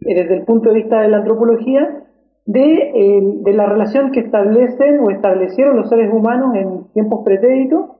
[0.00, 2.04] eh, desde el punto de vista de la antropología,
[2.46, 7.90] de, eh, de la relación que establecen o establecieron los seres humanos en tiempos pretéritos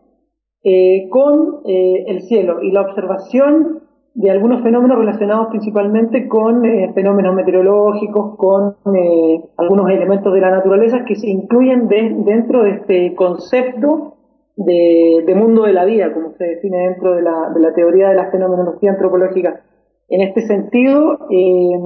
[1.10, 3.80] con el cielo y la observación
[4.14, 6.62] de algunos fenómenos relacionados principalmente con
[6.94, 8.76] fenómenos meteorológicos, con
[9.56, 14.14] algunos elementos de la naturaleza que se incluyen de, dentro de este concepto
[14.56, 18.16] de, de, mundo de la vida, como se define dentro de la, de teoría de
[18.16, 19.62] la fenomenología antropológica.
[20.08, 21.78] En este sentido, eh,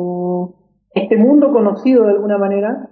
[0.95, 2.91] este mundo conocido de alguna manera,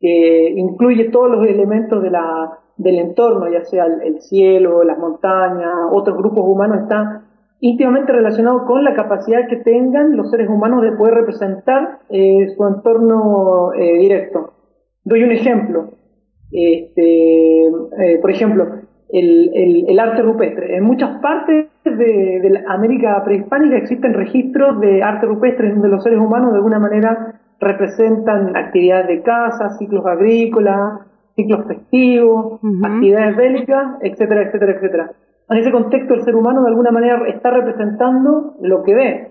[0.00, 4.98] que incluye todos los elementos de la, del entorno, ya sea el, el, cielo, las
[4.98, 7.24] montañas, otros grupos humanos, está
[7.60, 12.66] íntimamente relacionado con la capacidad que tengan los seres humanos de poder representar eh, su
[12.66, 14.52] entorno eh, directo.
[15.02, 15.90] Doy un ejemplo.
[16.52, 18.66] Este, eh, por ejemplo,
[19.14, 20.76] el, el, el, arte rupestre.
[20.76, 26.02] En muchas partes de, de, la América prehispánica existen registros de arte rupestre donde los
[26.02, 31.00] seres humanos de alguna manera representan actividades de caza, ciclos agrícolas,
[31.36, 32.86] ciclos festivos, uh -huh.
[32.86, 35.10] actividades bélicas, etcétera, etcétera, etcétera.
[35.48, 39.30] En ese contexto el ser humano de alguna manera está representando lo que ve.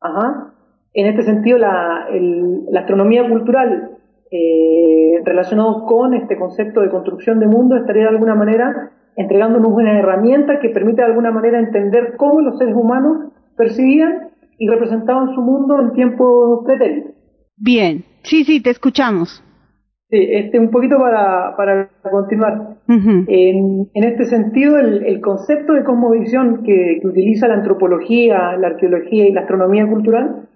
[0.00, 0.52] Ajá.
[0.94, 3.95] En este sentido la, el, la astronomía cultural
[4.30, 9.98] eh, relacionado con este concepto de construcción de mundo estaría de alguna manera entregándonos una
[9.98, 15.40] herramienta que permite de alguna manera entender cómo los seres humanos percibían y representaban su
[15.40, 17.12] mundo en tiempos pretéritos.
[17.56, 19.42] Bien, sí, sí, te escuchamos.
[20.10, 22.76] Sí, este, un poquito para, para continuar.
[22.88, 23.24] Uh -huh.
[23.26, 28.68] en, en, este sentido, el, el, concepto de cosmovisión que, que, utiliza la antropología, la
[28.68, 30.48] arqueología y la astronomía cultural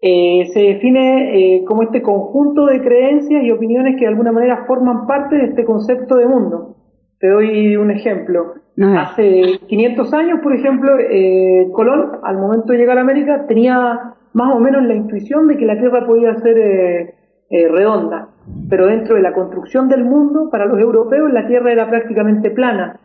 [0.00, 4.64] eh, se define eh, como este conjunto de creencias y opiniones que de alguna manera
[4.66, 6.76] forman parte de este concepto de mundo.
[7.18, 8.54] Te doy un ejemplo.
[8.80, 14.54] Hace 500 años, por ejemplo, eh, Colón, al momento de llegar a América, tenía más
[14.54, 17.14] o menos la intuición de que la Tierra podía ser eh,
[17.50, 18.28] eh, redonda,
[18.70, 23.00] pero dentro de la construcción del mundo, para los europeos, la Tierra era prácticamente plana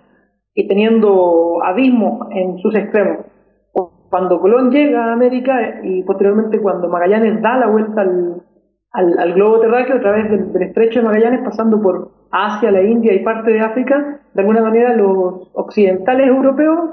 [0.53, 3.26] y teniendo abismos en sus extremos.
[4.14, 8.43] Cuando Colón llega a América y posteriormente cuando Magallanes da la vuelta al,
[8.91, 12.84] al, al globo terráqueo a través del, del estrecho de Magallanes, pasando por Asia, la
[12.84, 16.91] India y parte de África, de alguna manera los occidentales europeos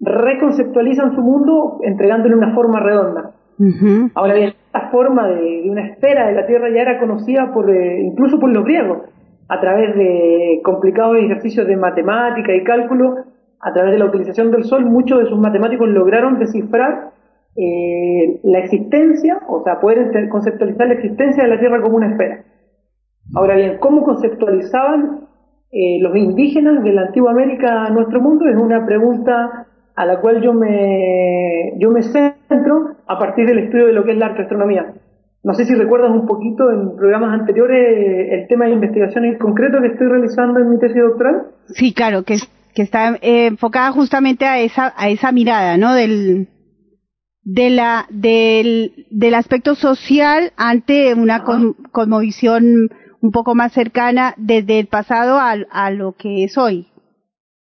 [0.00, 3.32] reconceptualizan su mundo entregándole una forma redonda.
[3.58, 4.12] Uh -huh.
[4.14, 7.68] Ahora bien, esta forma de, de, una esfera de la Tierra ya era conocida por
[7.68, 9.00] eh, incluso por los griegos,
[9.50, 13.16] a través de complicados ejercicios de matemática y cálculo,
[13.60, 17.10] a través de la utilización del Sol, muchos de sus matemáticos lograron descifrar
[17.56, 22.44] eh, la existencia, o sea, poder conceptualizar la existencia de la Tierra como una esfera.
[23.34, 25.26] Ahora bien, ¿cómo conceptualizaban
[25.70, 28.46] eh, los indígenas de la antigua América a nuestro mundo?
[28.48, 33.86] Es una pregunta a la cual yo me, yo me centro a partir del estudio
[33.86, 34.94] de lo que es la arqueastronomía.
[35.42, 39.80] No sé si recuerdas un poquito en programas anteriores el tema de investigación en concreto
[39.80, 41.46] que estoy realizando en mi tesis doctoral.
[41.66, 42.36] Sí, claro, que,
[42.74, 45.94] que está eh, enfocada justamente a esa, a esa mirada, ¿no?
[45.94, 46.48] Del,
[47.42, 51.44] de la, del, del aspecto social ante una
[51.92, 52.90] cosmovisión
[53.20, 56.86] un poco más cercana desde el pasado a, a lo que es hoy.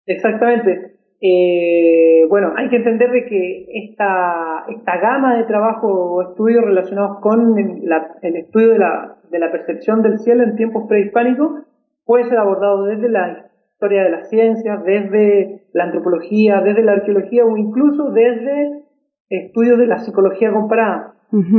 [0.05, 0.95] Exactamente.
[1.21, 7.19] Eh, bueno, hay que entender de que esta, esta gama de trabajo o estudios relacionados
[7.21, 11.63] con el estudio de la, de la percepción del cielo en tiempos prehispánicos
[12.05, 17.45] puede ser abordado desde la historia de las ciencias, desde la antropología, desde la arqueología
[17.45, 18.84] o incluso desde
[19.30, 21.11] estudios de la psicología comparada.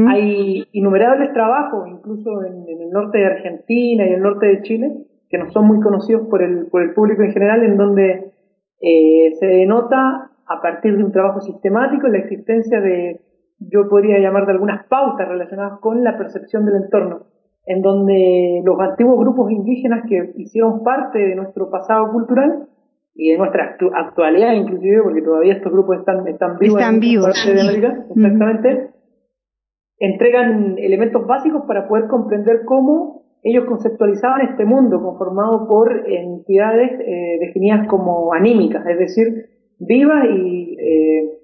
[0.09, 4.97] Hay innumerables trabajos, incluso en, en, el norte de Argentina y el norte de Chile,
[5.29, 8.33] que no son muy conocidos por el, por el público en general, en donde
[8.81, 13.21] eh, se denota a partir de un trabajo sistemático la existencia de,
[13.59, 17.27] yo podría llamar de algunas pautas relacionadas con la percepción del entorno,
[17.67, 22.69] en donde los antiguos grupos indígenas que hicieron parte de nuestro pasado cultural
[23.15, 27.55] y de nuestra actualidad inclusive, porque todavía estos grupos están, están vivos están en parte
[27.55, 28.91] de América, exactamente,
[29.99, 37.39] entregan elementos básicos para poder comprender cómo ellos conceptualizaban este mundo conformado por entidades eh,
[37.41, 39.47] definidas como anímicas, es decir,
[39.79, 41.39] vivas y, eh,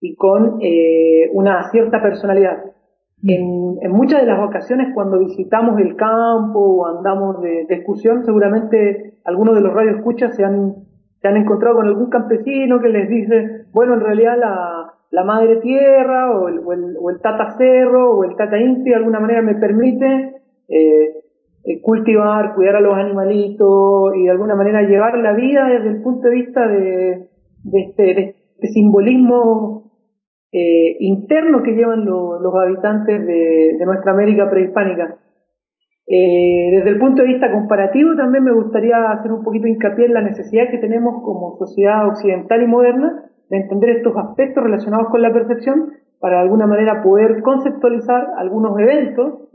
[0.00, 2.75] y con eh, una cierta personalidad.
[3.22, 9.14] En, en, muchas de las ocasiones cuando visitamos el campo o andamos de, excursión, seguramente
[9.24, 10.74] algunos de los radioescuchas se han,
[11.20, 15.56] se han encontrado con algún campesino que les dice, bueno, en realidad la, la madre
[15.56, 19.18] tierra o el, o el, o el tata cerro o el tata inti de alguna
[19.18, 20.34] manera me permite
[20.68, 21.22] eh,
[21.64, 26.02] eh, cultivar, cuidar a los animalitos y de alguna manera llevar la vida desde el
[26.02, 27.28] punto de vista de,
[27.64, 29.85] de, este, de este, simbolismo
[30.52, 35.18] eh, interno que llevan los habitantes de, nuestra América prehispánica.
[36.06, 40.14] Eh, desde el punto de vista comparativo también me gustaría hacer un poquito hincapié en
[40.14, 45.20] la necesidad que tenemos como sociedad occidental y moderna de entender estos aspectos relacionados con
[45.20, 49.48] la percepción para de alguna manera poder conceptualizar algunos eventos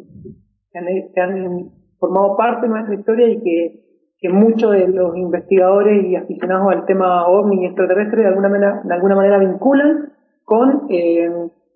[0.71, 3.83] que han, formado parte de nuestra historia y que,
[4.17, 8.81] que muchos de los investigadores y aficionados al tema ovni y extraterrestre de alguna manera,
[8.83, 10.11] de alguna manera vinculan
[10.45, 11.29] con eh,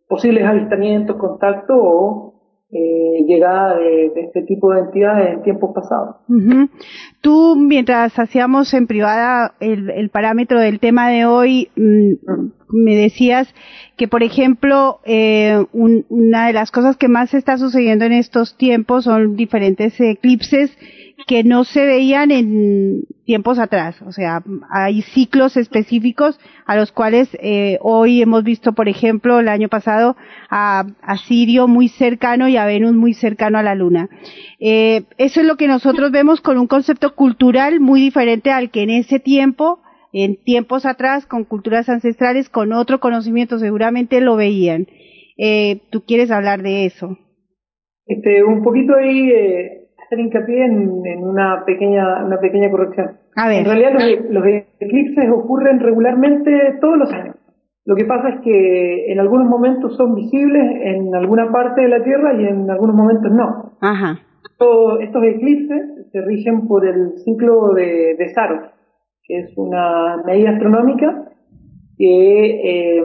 [0.08, 2.34] posibles avistamientos, contactos o
[2.72, 6.18] eh, llegada de, de, este tipo de entidades en tiempos pasados.
[6.28, 6.70] Uh -huh.
[7.22, 12.52] Tú, mientras hacíamos en privada el, el, parámetro del tema de hoy, mmm, uh -huh.
[12.76, 13.48] Me decías
[13.98, 18.58] que, por ejemplo, eh, un, una de las cosas que más está sucediendo en estos
[18.58, 20.78] tiempos son diferentes eclipses
[21.28, 23.96] que no se veían en tiempos atrás.
[24.06, 29.48] O sea, hay ciclos específicos a los cuales eh, hoy hemos visto, por ejemplo, el
[29.48, 30.16] año pasado
[30.50, 30.86] a,
[31.28, 34.10] Sirio muy cercano y a Venus muy cercano a la Luna.
[34.60, 38.84] Eh, eso es lo que nosotros vemos con un concepto cultural muy diferente al que
[38.84, 39.80] en ese tiempo,
[40.18, 44.88] en tiempos atrás, con culturas ancestrales, con otro conocimiento, seguramente lo veían.
[45.38, 47.18] Eh, ¿Tú quieres hablar de eso?
[48.06, 53.18] Este, un poquito ahí eh, hacer hincapié en, en, una pequeña una pequeña corrección.
[53.36, 53.60] A ver.
[53.60, 54.46] En realidad los, los,
[54.80, 57.36] eclipses ocurren regularmente todos los años.
[57.84, 62.02] Lo que pasa es que en algunos momentos son visibles en alguna parte de la
[62.06, 63.74] Tierra y en algunos momentos no.
[63.82, 64.20] Ajá.
[64.50, 68.72] Estos, estos eclipses se rigen por el ciclo de, de Saros,
[69.28, 71.30] que es una medida astronómica
[71.98, 73.04] que eh,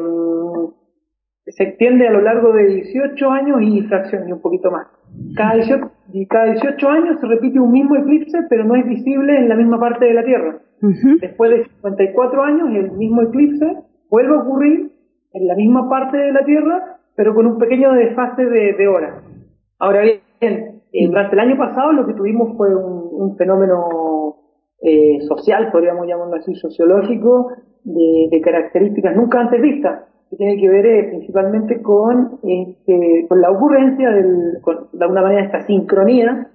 [1.47, 4.87] se extiende a lo largo de 18 años y fracción y un poquito más.
[5.37, 9.37] Cada 18, y cada 18 años se repite un mismo eclipse, pero no es visible
[9.37, 10.59] en la misma parte de la Tierra.
[10.83, 11.21] Uh -huh.
[11.21, 13.67] Después de 54 años, el mismo eclipse
[14.11, 14.93] vuelve a ocurrir
[15.33, 19.15] en la misma parte de la Tierra, pero con un pequeño desfase de, de horas.
[19.79, 24.20] Ahora bien, eh, durante el año pasado lo que tuvimos fue un, un fenómeno
[24.83, 27.53] eh, social, podríamos llamarlo así, sociológico,
[27.85, 33.51] de, características nunca antes vistas que tiene que ver eh, principalmente con, este, con la
[33.51, 36.49] ocurrencia, del, con, de alguna manera, esta sincronía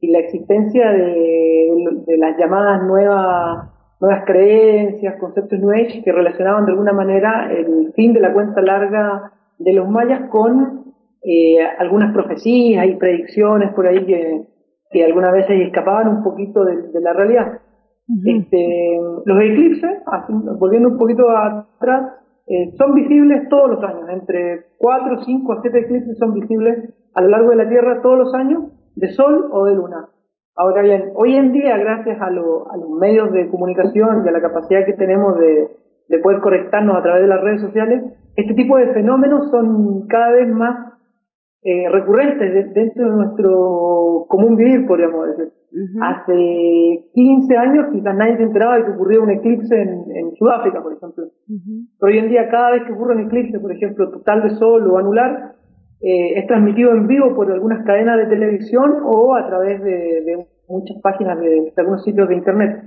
[0.00, 3.70] y la existencia de, las llamadas nuevas,
[4.00, 8.62] nuevas creencias, conceptos New Age que relacionaban de alguna manera el fin de la cuenta
[8.62, 14.46] larga de los mayas con eh, algunas profecías y predicciones por ahí que,
[14.90, 17.60] que algunas veces escapaban un poquito de la realidad.
[18.24, 20.02] Este, los eclipses,
[20.58, 22.14] volviendo un poquito atrás,
[22.46, 27.20] eh, son visibles todos los años, entre 4, 5 a 7 eclipses son visibles a
[27.20, 30.08] lo largo de la Tierra todos los años, de Sol o de Luna.
[30.56, 32.64] Ahora bien, hoy en día, gracias a, los
[32.98, 35.68] medios de comunicación y a la capacidad que tenemos de,
[36.08, 38.02] de poder conectarnos a través de las redes sociales,
[38.34, 40.94] este tipo de fenómenos son cada vez más
[41.62, 45.52] eh, recurrentes dentro de nuestro común vivir, podríamos decir.
[46.00, 50.94] Hace 15 años quizás nadie se enteraba de que ocurría un eclipse en, Sudáfrica, por
[50.94, 51.24] ejemplo.
[51.46, 54.90] Pero hoy en día cada vez que ocurre un eclipse, por ejemplo, total de sol
[54.90, 55.56] o anular,
[56.00, 61.00] eh, es transmitido en vivo por algunas cadenas de televisión o a través de, muchas
[61.02, 62.84] páginas de, algunos sitios de internet.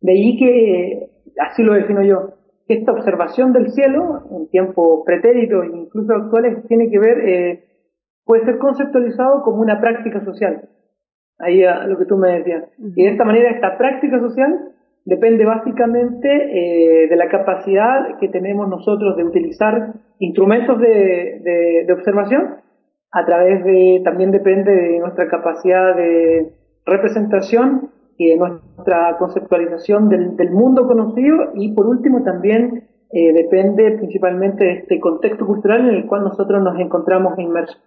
[0.00, 2.34] De ahí que, así lo defino yo,
[2.66, 7.64] que esta observación del cielo en tiempos pretéritos e incluso actuales tiene que ver eh,
[8.24, 10.68] puede ser conceptualizado como una práctica social.
[11.38, 12.64] Ahí a lo que tú me decías.
[12.78, 14.72] Y de esta manera, esta práctica social
[15.04, 22.56] depende básicamente eh, de la capacidad que tenemos nosotros de utilizar instrumentos de, de, observación,
[23.10, 26.52] a través de, también depende de nuestra capacidad de
[26.86, 33.92] representación y de nuestra conceptualización del, del mundo conocido y por último también eh, depende
[33.92, 37.80] principalmente de este contexto cultural en el cual nosotros nos encontramos inmersos.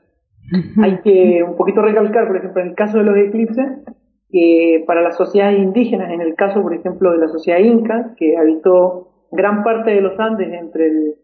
[0.81, 3.67] Hay que un poquito recalcar, por ejemplo, en el caso de los eclipses,
[4.29, 8.37] que para las sociedades indígenas, en el caso, por ejemplo, de la sociedad inca, que
[8.37, 11.15] habitó gran parte de los Andes entre el,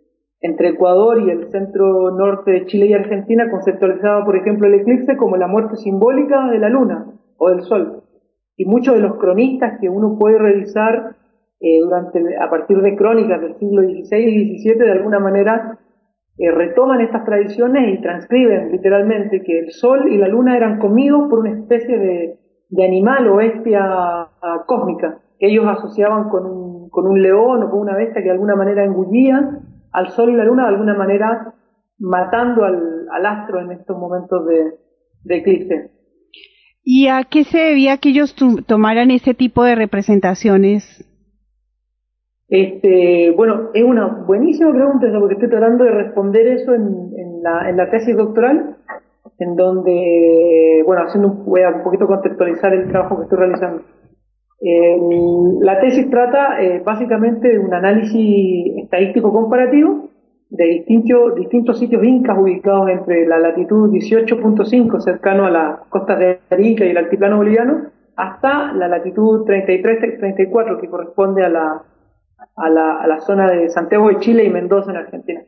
[0.42, 5.18] entre Ecuador y el centro norte de Chile y Argentina, conceptualizaba, por ejemplo, el eclipse
[5.18, 7.06] como la muerte simbólica de la luna
[7.38, 8.04] o del sol.
[8.56, 11.16] Y muchos de los cronistas que uno puede revisar
[11.60, 15.80] eh, durante, a partir de crónicas del siglo XVI y XVII, de alguna manera
[16.38, 21.30] eh, retoman estas tradiciones y transcriben literalmente que el sol y la luna eran comidos
[21.30, 22.40] por una especie de,
[22.84, 27.82] animal o bestia ah, cósmica que ellos asociaban con un, con un león o con
[27.82, 29.60] una bestia que de alguna manera engullía
[29.92, 31.54] al sol y la luna de alguna manera
[32.00, 34.74] matando al, astro en estos momentos de,
[35.24, 35.92] de eclipse.
[36.84, 41.06] ¿Y a qué se debía que ellos tomaran ese tipo de representaciones?
[42.50, 47.78] Este, bueno, es una buenísima pregunta porque estoy tratando de responder eso en, la, en
[47.78, 48.78] la tesis doctoral,
[49.40, 53.82] en donde, bueno, haciendo un, voy a un poquito contextualizar el trabajo que estoy realizando.
[55.62, 60.10] la tesis trata eh, básicamente de un análisis estadístico comparativo
[60.50, 66.40] de distintos, distintos sitios incas ubicados entre la latitud 18.5 cercano a las costas de
[66.52, 71.82] Arica y el altiplano boliviano hasta la latitud 33-34 que corresponde a la
[72.56, 75.42] a la, a la zona de Santiago de Chile y Mendoza en Argentina.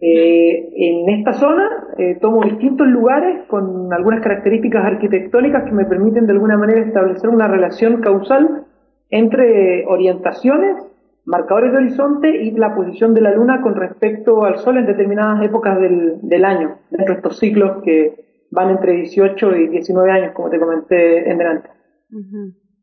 [0.00, 6.26] eh, en esta zona eh, tomo distintos lugares con algunas características arquitectónicas que me permiten
[6.26, 8.66] de alguna manera establecer una relación causal
[9.10, 10.76] entre orientaciones,
[11.24, 15.44] marcadores de horizonte y la posición de la luna con respecto al sol en determinadas
[15.44, 20.32] épocas del, del año, dentro de estos ciclos que van entre 18 y 19 años,
[20.32, 21.68] como te comenté en delante.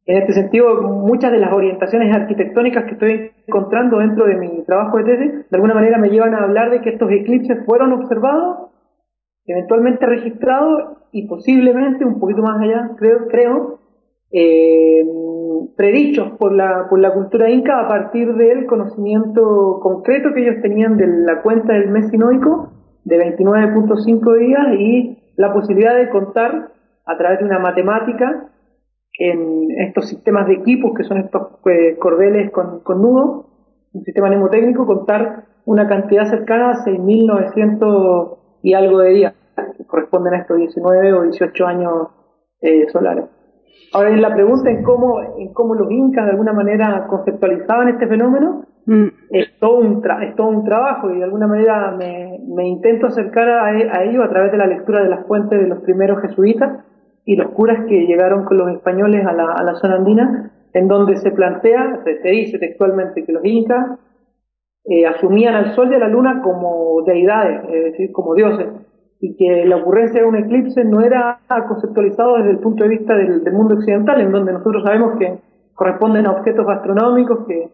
[0.08, 4.97] En este sentido, muchas de las orientaciones arquitectónicas que estoy encontrando dentro de mi trabajo
[4.97, 8.70] de tesis, de alguna manera me llevan a hablar de que estos eclipses fueron observados,
[9.47, 13.80] eventualmente registrados y posiblemente, un poquito más allá, creo, creo
[14.32, 15.06] eh,
[15.76, 20.97] predichos por la, por la cultura inca a partir del conocimiento concreto que ellos tenían
[20.97, 22.70] de la cuenta del mes sinoico
[23.06, 26.72] de 29.5 días y la posibilidad de contar
[27.06, 28.49] a través de una matemática
[29.18, 33.45] en estos sistemas de equipos que son estos eh, cordeles con, con nudo,
[33.93, 39.34] un sistema mnemotécnico, contar una cantidad cercana a 6.900 y algo de días,
[39.78, 42.07] que corresponden a estos 19 o 18 años
[42.61, 43.26] eh, solares.
[43.93, 48.66] Ahora, la pregunta en cómo, en cómo los incas de alguna manera conceptualizaban este fenómeno,
[48.86, 49.07] mm.
[49.30, 53.47] es, todo un es todo un trabajo y de alguna manera me, me intento acercar
[53.49, 56.84] a, a ello a través de la lectura de las fuentes de los primeros jesuitas,
[57.26, 60.88] y los curas que llegaron con los españoles a la, a la zona andina, en
[60.88, 63.97] donde se plantea, se, dice textualmente que los incas
[64.84, 68.67] eh, asumían al sol y a la luna como deidades, es decir, como dioses,
[69.19, 73.15] y que la ocurrencia de un eclipse no era conceptualizado desde el punto de vista
[73.15, 75.39] del, mundo occidental, en donde nosotros sabemos que
[75.73, 77.69] corresponden a objetos astronómicos que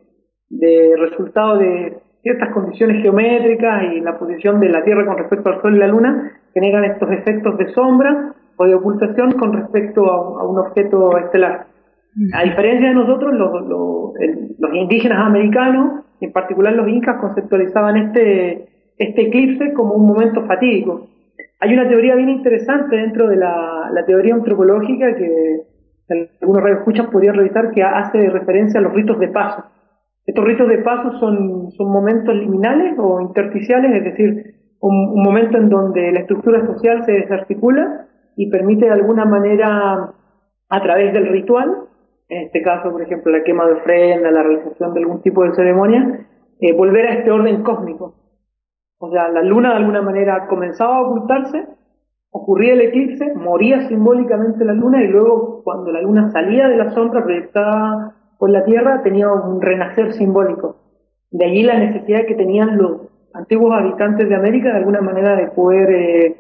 [0.49, 5.61] de resultado de ciertas condiciones geométricas y la posición de la Tierra con respecto al
[5.61, 10.45] Sol y la Luna generan estos efectos de sombra o de ocultación con respecto a,
[10.45, 11.65] un objeto estelar.
[12.33, 13.67] A diferencia de nosotros, los,
[14.59, 21.07] los, indígenas americanos, en particular los incas, conceptualizaban este, este eclipse como un momento fatídico.
[21.59, 25.61] Hay una teoría bien interesante dentro de la, la teoría antropológica que
[26.41, 29.63] algunos radioescuchas podrían revisar que hace referencia a los ritos de paso.
[30.25, 35.69] Estos ritos de paso son, son momentos liminales o intersticiales, es decir, un, momento en
[35.69, 40.13] donde la estructura social se desarticula y permite de alguna manera,
[40.69, 41.87] a través del ritual,
[42.29, 45.53] en este caso, por ejemplo, la quema de ofrenda, la realización de algún tipo de
[45.53, 46.27] ceremonia,
[46.59, 48.15] eh, volver a este orden cósmico.
[48.99, 51.65] O sea, la luna de alguna manera comenzaba a ocultarse,
[52.29, 56.91] ocurría el eclipse, moría simbólicamente la luna y luego cuando la luna salía de la
[56.91, 60.77] sombra proyectada por la Tierra tenía un renacer simbólico.
[61.31, 63.01] De allí la necesidad que tenían los
[63.33, 66.35] antiguos habitantes de América de alguna manera de poder eh,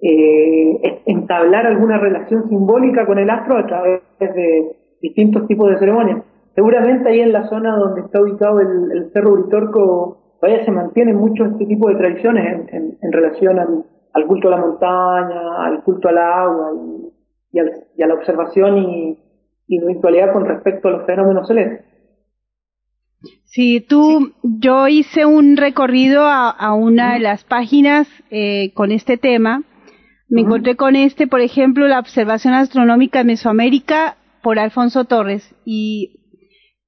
[0.00, 6.22] eh, entablar alguna relación simbólica con el astro a través de distintos tipos de ceremonias.
[6.54, 11.44] Seguramente ahí en la zona donde está ubicado el, Cerro Uritorco todavía se mantiene mucho
[11.44, 16.72] este tipo de tradiciones en, relación al, culto a la montaña, al culto al agua
[17.52, 17.58] y,
[18.02, 19.18] a la observación y,
[19.68, 21.84] y ritualidad con respecto a los fenómenos celestes.
[23.44, 29.62] Sí, tú, yo hice un recorrido a, una de las páginas eh, con este tema.
[30.28, 36.18] Me encontré con este, por ejemplo, la observación astronómica en Mesoamérica por Alfonso Torres y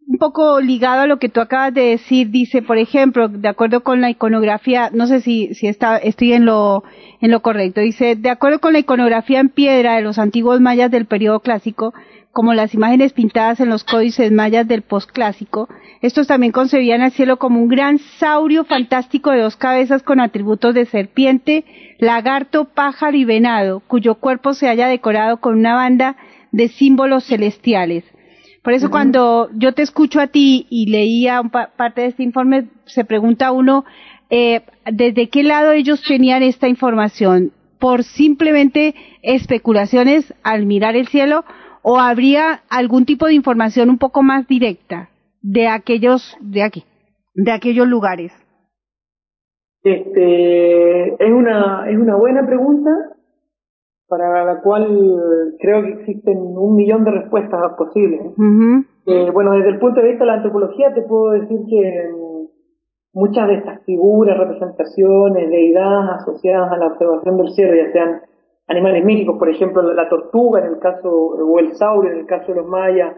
[0.06, 3.82] un poco ligado a lo que tú acabas de decir, dice, por ejemplo, de acuerdo
[3.82, 6.82] con la iconografía, no sé si, si está, estoy en lo,
[7.20, 10.90] en lo correcto, dice, de acuerdo con la iconografía en piedra de los antiguos mayas
[10.90, 11.94] del periodo clásico,
[12.32, 15.68] como las imágenes pintadas en los códices mayas del posclásico,
[16.00, 20.74] estos también concebían al cielo como un gran saurio fantástico de dos cabezas con atributos
[20.74, 21.64] de serpiente,
[21.98, 26.16] lagarto, pájaro y venado, cuyo cuerpo se haya decorado con una banda
[26.52, 28.04] de símbolos celestiales.
[28.62, 33.04] Por eso cuando yo te escucho a ti y leía parte de este informe, se
[33.04, 33.84] pregunta uno,
[34.28, 37.52] eh, ¿desde qué lado ellos tenían esta información?
[37.78, 41.44] ¿Por simplemente especulaciones al mirar el cielo
[41.82, 45.08] o habría algún tipo de información un poco más directa
[45.42, 46.84] de aquellos de aquí,
[47.34, 48.32] de aquellos lugares?
[49.82, 52.90] Este, es una es una buena pregunta
[54.08, 54.86] para la cual
[55.60, 58.20] creo que existen un millón de respuestas posibles.
[59.06, 62.10] Eh, bueno, desde el punto de vista de la antropología te puedo decir que
[63.12, 68.20] muchas de estas figuras, representaciones, deidades asociadas a la observación del cielo, ya sean
[68.70, 72.52] animales míticos, por ejemplo, la tortuga en el caso, o el saurio en el caso
[72.52, 73.16] de los mayas,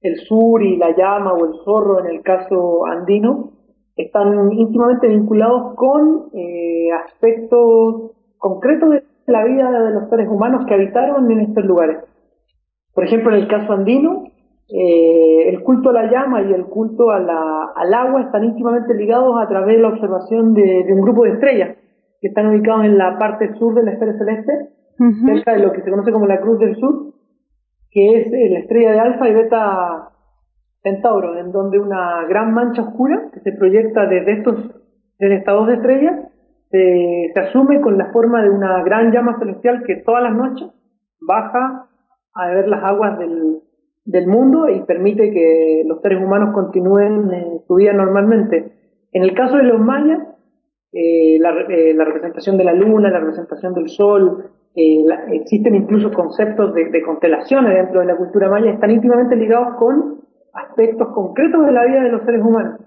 [0.00, 3.50] el suri, la llama o el zorro en el caso andino,
[3.96, 10.74] están íntimamente vinculados con eh, aspectos concretos de la vida de los seres humanos que
[10.74, 11.98] habitaron en estos lugares.
[12.94, 14.24] Por ejemplo, en el caso andino,
[14.68, 19.48] eh, el culto a la llama y el culto al agua están íntimamente ligados a
[19.48, 21.76] través de la observación de, de un grupo de estrellas
[22.20, 25.82] que están ubicados en la parte sur de la esfera celeste cerca de lo que
[25.82, 27.14] se conoce como la Cruz del Sur,
[27.90, 30.10] que es eh, la estrella de Alfa y Beta
[30.82, 34.56] Centauro, en donde una gran mancha oscura que se proyecta desde estos,
[35.18, 36.28] desde estas dos estrellas,
[36.70, 40.68] se, asume con la forma de una gran llama celestial que todas las noches
[41.20, 41.86] baja
[42.34, 43.60] a ver las aguas del,
[44.04, 48.72] del mundo y permite que los seres humanos continúen eh, su vida normalmente.
[49.12, 50.18] En el caso de los mayas,
[50.92, 56.10] eh, la, eh, la, representación de la luna, la representación del sol, eh, existen incluso
[56.12, 60.20] conceptos de, constelaciones dentro de la cultura maya, están íntimamente ligados con
[60.52, 62.80] aspectos concretos de la vida de los seres humanos.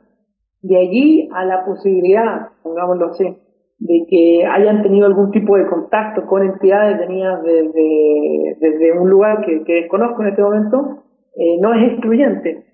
[0.62, 3.38] De allí a la posibilidad, pongámoslo así,
[3.80, 9.46] de que hayan tenido algún tipo de contacto con entidades venidas desde, desde un lugar
[9.46, 11.04] que, desconozco en este momento,
[11.36, 12.67] eh, no es excluyente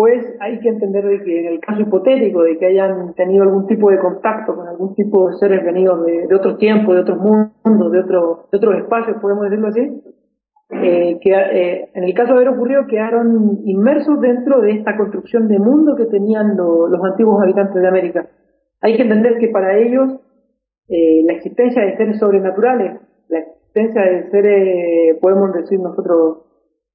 [0.00, 3.66] pues hay que entender de que en el caso hipotético de que hayan tenido algún
[3.66, 7.18] tipo de contacto con algún tipo de seres venidos de, de otros tiempos, de otros
[7.18, 10.02] mundos, de, otro, de otros espacios, podemos decirlo así,
[10.70, 15.48] eh, que eh, en el caso de haber ocurrido quedaron inmersos dentro de esta construcción
[15.48, 18.26] de mundo que tenían los antiguos habitantes de América.
[18.80, 20.18] Hay que entender que para ellos
[20.88, 26.46] eh, la existencia de seres sobrenaturales, la existencia de seres, podemos decir nosotros,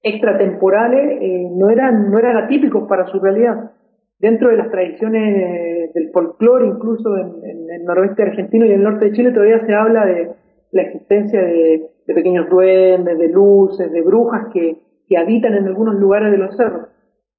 [0.05, 3.71] extratemporales eh, no eran no eran atípicos para su realidad.
[4.19, 9.05] Dentro de las tradiciones del folclore incluso en, el noroeste argentino y en el norte
[9.05, 10.29] de Chile todavía se habla de
[10.71, 14.77] la existencia de, pequeños duendes de luces de brujas que,
[15.07, 16.87] que habitan en algunos lugares de los cerros.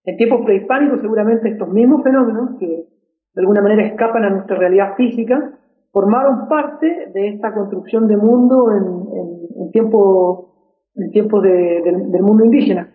[0.04, 4.96] En tiempos prehispánicos seguramente estos mismos fenómenos que de alguna manera escapan a nuestra realidad
[4.96, 5.52] física
[5.92, 10.55] formaron parte de esta construcción de mundo en, en, en tiempos
[10.97, 12.92] en tiempos del mundo indígena.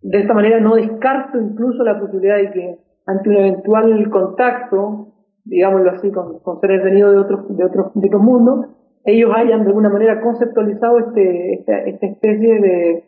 [0.00, 5.90] De esta manera no descarto incluso la posibilidad de que ante un eventual contacto, digámoslo
[5.90, 8.66] así, con, seres venidos de otros, de otros, de mundos,
[9.04, 13.04] ellos hayan de alguna manera conceptualizado este, esta, especie de,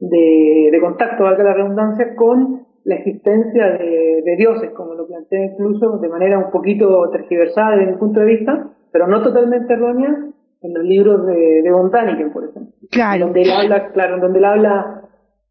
[0.00, 5.98] de, de contacto, valga la redundancia, con la existencia de, dioses, como lo plantea incluso
[5.98, 10.26] de manera un poquito tergiversada desde mi punto de vista, pero no totalmente errónea,
[10.60, 12.67] en los libros de, de por ejemplo.
[12.90, 13.26] Claro.
[13.26, 15.02] Donde él habla, claro, donde él habla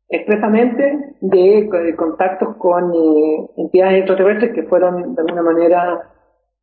[0.09, 6.01] expresamente de, contactos con eh, entidades extraterrestres que fueron de alguna manera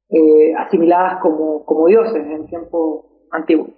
[0.09, 3.69] eh, asimiladas como, como dioses en tiempo antiguo.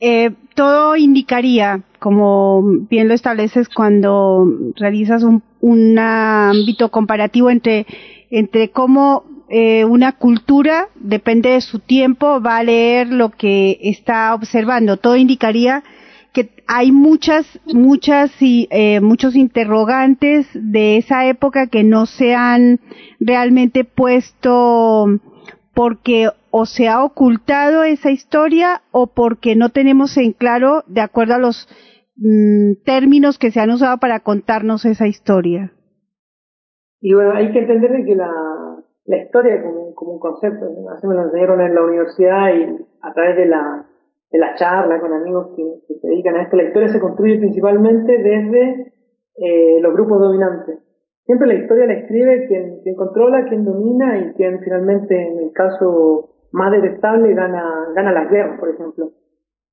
[0.00, 4.46] Eh, todo indicaría, como bien lo estableces cuando
[4.76, 7.86] realizas un, un ámbito comparativo entre,
[8.30, 14.34] entre cómo eh, una cultura, depende de su tiempo, va a leer lo que está
[14.34, 14.98] observando.
[14.98, 15.82] Todo indicaría
[16.32, 22.80] que hay muchas, muchas y eh, muchos interrogantes de esa época que no se han
[23.20, 25.06] realmente puesto
[25.74, 31.34] porque o se ha ocultado esa historia o porque no tenemos en claro de acuerdo
[31.34, 31.68] a los
[32.16, 35.72] mm, términos que se han usado para contarnos esa historia.
[37.00, 38.28] Y bueno, hay que entender que la,
[39.08, 43.36] la historia como, un concepto, así me lo enseñaron en la universidad y a través
[43.36, 43.86] de la,
[44.30, 48.18] de la charla con amigos que, se dedican a esto, la historia se construye principalmente
[48.18, 48.92] desde
[49.36, 50.78] eh, los grupos dominantes.
[51.24, 55.52] Siempre la historia la escribe quien, quien controla, quien domina y quien finalmente, en el
[55.52, 59.12] caso más detestable, gana, gana las guerras, por ejemplo.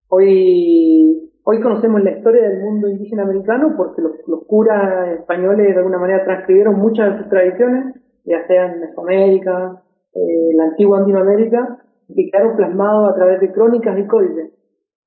[0.07, 5.77] Hoy, hoy conocemos la historia del mundo indígena americano porque los, los curas españoles de
[5.77, 12.29] alguna manera transcribieron muchas de sus tradiciones, ya sean Mesoamérica, eh, la antigua Andinoamérica, que
[12.29, 14.51] quedaron plasmados a través de crónicas y códices.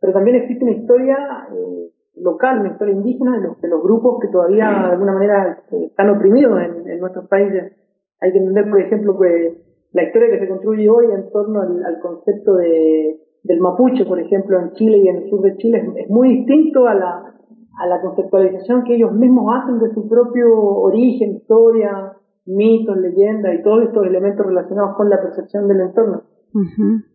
[0.00, 4.20] Pero también existe una historia eh, local, una historia indígena de los, de los grupos
[4.20, 7.72] que todavía de alguna manera eh, están oprimidos en, en, nuestros países.
[8.20, 9.54] Hay que entender, por ejemplo, que
[9.92, 14.20] la historia que se construye hoy en torno al, al concepto de, del mapuche, por
[14.20, 17.34] ejemplo, en Chile y en el sur de Chile, es, es muy distinto a la,
[17.78, 22.12] a la conceptualización que ellos mismos hacen de su propio origen, historia,
[22.48, 26.22] mitos, leyendas y todos estos elementos relacionados con la percepción del entorno.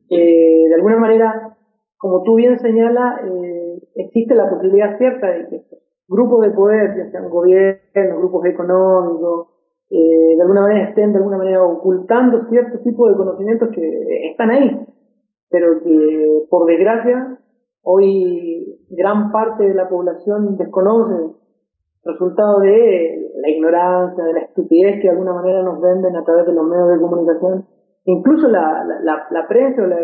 [0.10, 1.58] eh, de alguna manera,
[1.98, 5.64] como tú bien señalas, eh, existe la posibilidad cierta de que
[6.08, 9.48] grupos de poder, ya sean gobiernos, grupos económicos,
[9.90, 14.52] eh, de alguna manera estén de alguna manera ocultando cierto tipo de conocimientos que están
[14.52, 14.88] ahí,
[15.50, 17.40] pero que por desgracia
[17.84, 21.36] hoy gran parte de la población desconoce
[22.06, 26.46] resultado de la ignorancia, de la estupidez que de alguna manera nos venden a través
[26.46, 27.66] de los medios de comunicación,
[28.06, 29.98] incluso la, la, la, prensa o, la,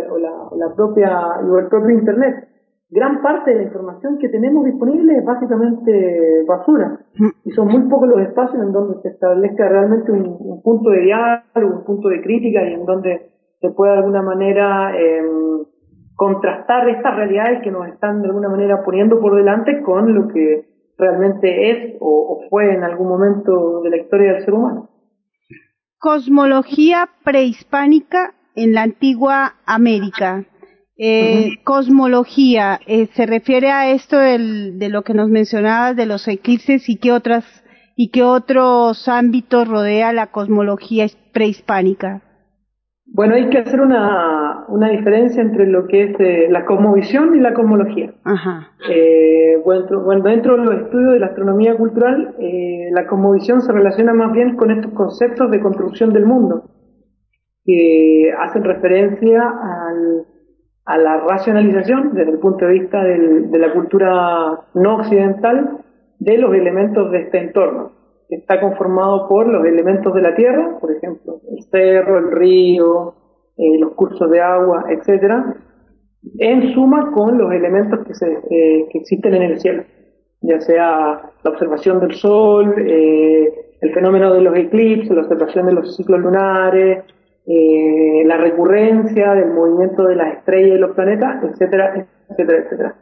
[0.49, 2.47] o, la, propia, o el propio Internet.
[2.91, 6.99] Gran parte de la información que tenemos disponible es básicamente basura.
[7.43, 11.77] Y son muy pocos los espacios en donde se establezca realmente un, punto de diálogo,
[11.79, 13.29] un punto de crítica y en donde
[13.61, 15.21] se pueda de alguna manera eh,
[16.15, 20.65] contrastar estas realidades que nos están de alguna manera poniendo por delante con lo que
[20.99, 24.89] realmente es o, fue en algún momento de la historia del ser humano.
[25.97, 30.45] Cosmología prehispánica en la antigua América.
[30.97, 36.89] Eh, Cosmología, eh, ¿se refiere a esto de lo que nos mencionabas de los eclipses
[36.89, 37.45] y qué otras
[37.95, 42.21] y qué otros ámbitos rodea la cosmología prehispánica?
[43.11, 47.39] Bueno, hay que hacer una, una diferencia entre lo que es eh, la cosmovisión y
[47.39, 48.13] la cosmología.
[48.23, 48.69] Ajá.
[48.89, 54.13] Eh, bueno, dentro de los estudios de la astronomía cultural, eh, la cosmovisión se relaciona
[54.13, 56.69] más bien con estos conceptos de construcción del mundo,
[57.65, 60.25] que hacen referencia al,
[60.85, 65.79] a la racionalización, desde el punto de vista del, de la cultura no occidental,
[66.19, 67.98] de los elementos de este entorno
[68.29, 73.15] está conformado por los elementos de la tierra, por ejemplo, el cerro, el río,
[73.57, 75.55] eh, los cursos de agua, etcétera,
[76.37, 79.83] en suma con los elementos que, se, eh, que existen en el cielo,
[80.41, 85.73] ya sea la observación del sol, eh, el fenómeno de los eclipses, la observación de
[85.73, 87.05] los ciclos lunares,
[88.25, 92.95] la recurrencia del movimiento de las estrellas y los planetas, etcétera, etcétera, etcétera.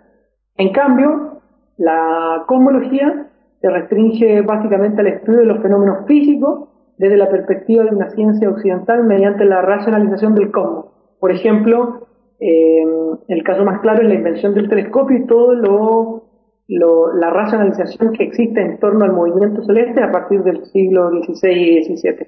[0.55, 1.41] En cambio,
[1.77, 3.27] la cosmología
[3.61, 8.49] se restringe básicamente al estudio de los fenómenos físicos desde la perspectiva de una ciencia
[8.49, 10.85] occidental mediante la racionalización del cosmos.
[11.19, 12.07] Por ejemplo,
[12.39, 12.83] eh,
[13.27, 16.23] el caso más claro es la invención del telescopio y todo lo,
[16.67, 21.83] la racionalización que existe en torno al movimiento celeste a partir del siglo XVI y
[21.83, 22.27] XVII.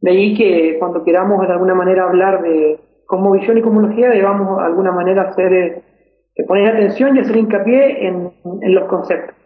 [0.00, 4.64] De ahí que cuando queramos de alguna manera hablar de cosmovisión y cosmología debamos de
[4.64, 5.82] alguna manera hacer eh,
[6.46, 9.37] poner atención y hacer hincapié en los conceptos.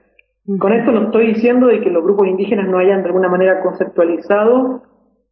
[0.59, 3.61] Con esto no estoy diciendo de que los grupos indígenas no hayan de alguna manera
[3.61, 4.82] conceptualizado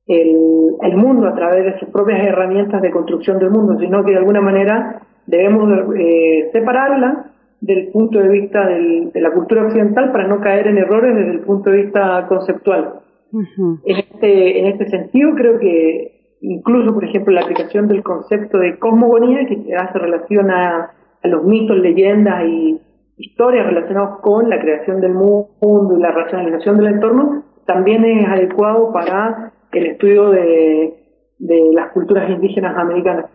[0.06, 4.12] el, el mundo a través de sus propias herramientas de construcción del mundo, sino que
[4.12, 10.12] de alguna manera debemos eh, separarla del punto de vista del, de la cultura occidental
[10.12, 13.00] para no caer en errores desde el punto de vista conceptual.
[13.32, 18.78] en, este, en este sentido, creo que incluso, por ejemplo, la aplicación del concepto de
[18.78, 20.90] cosmogonía, que hace relación a,
[21.22, 22.80] a los mitos, leyendas y
[23.20, 28.92] historias relacionados con la creación del mundo y la racionalización del entorno, también es adecuado
[28.92, 30.94] para el estudio de,
[31.38, 33.26] de las culturas indígenas americanas.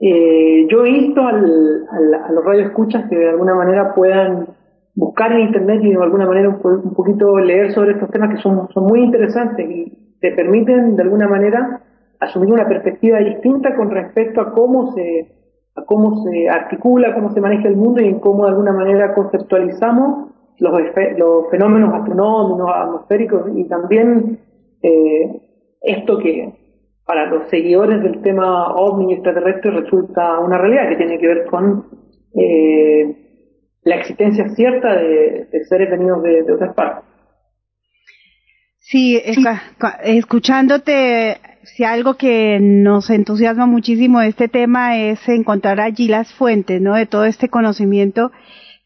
[0.00, 1.86] Eh, yo he visto al,
[2.24, 4.48] a los radioescuchas que de alguna manera puedan
[4.94, 8.68] buscar en internet y de alguna manera un, poquito leer sobre estos temas que son,
[8.74, 11.80] son muy interesantes y te permiten de alguna manera
[12.20, 15.41] asumir una perspectiva distinta con respecto a cómo se
[15.74, 19.14] a cómo se articula, cómo se maneja el mundo y en cómo de alguna manera
[19.14, 20.72] conceptualizamos los,
[21.16, 24.38] los fenómenos astronómicos, atmosféricos y también
[24.82, 25.40] eh,
[25.80, 26.52] esto que
[27.04, 31.86] para los seguidores del tema ovni extraterrestre resulta una realidad que tiene que ver con
[32.34, 33.16] eh,
[33.82, 37.04] la existencia cierta de, seres venidos de, otras partes.
[38.78, 39.20] Sí,
[40.04, 46.80] escuchándote, si algo que nos entusiasma muchísimo de este tema es encontrar allí las fuentes,
[46.80, 46.94] ¿no?
[46.94, 48.32] De todo este conocimiento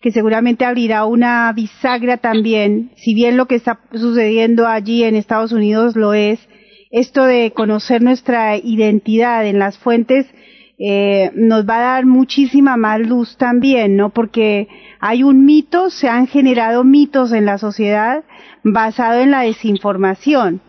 [0.00, 5.52] que seguramente abrirá una bisagra también, si bien lo que está sucediendo allí en Estados
[5.52, 6.38] Unidos lo es,
[6.90, 10.26] esto de conocer nuestra identidad en las fuentes
[10.78, 14.10] eh, nos va a dar muchísima más luz también, ¿no?
[14.10, 14.68] Porque
[15.00, 18.24] hay un mito, se han generado mitos en la sociedad
[18.62, 20.60] basado en la desinformación.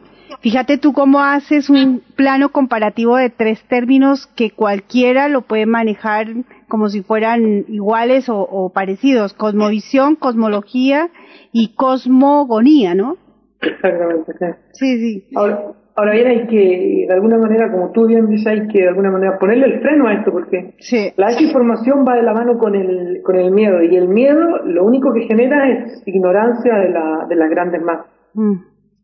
[0.42, 6.28] Fíjate tú cómo haces un plano comparativo de tres términos que cualquiera lo puede manejar
[6.68, 9.34] como si fueran iguales o, parecidos.
[9.34, 11.10] Cosmovisión, cosmología
[11.52, 13.18] y cosmogonía, ¿no?
[13.62, 14.34] Exactamente.
[14.74, 15.28] Sí, sí.
[15.36, 19.10] Ahora, bien, hay que, de alguna manera, como tú bien dices, hay que de alguna
[19.10, 20.76] manera ponerle el freno a esto, porque
[21.16, 24.86] la desinformación va de la mano con el, con el miedo, y el miedo lo
[24.86, 28.06] único que genera es ignorancia de, la, de las grandes masas.
[28.36, 28.58] Mm.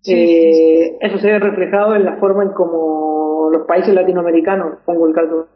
[0.05, 5.13] Eh, eso se ve reflejado en la forma en como los países latinoamericanos, pongo el
[5.13, 5.47] caso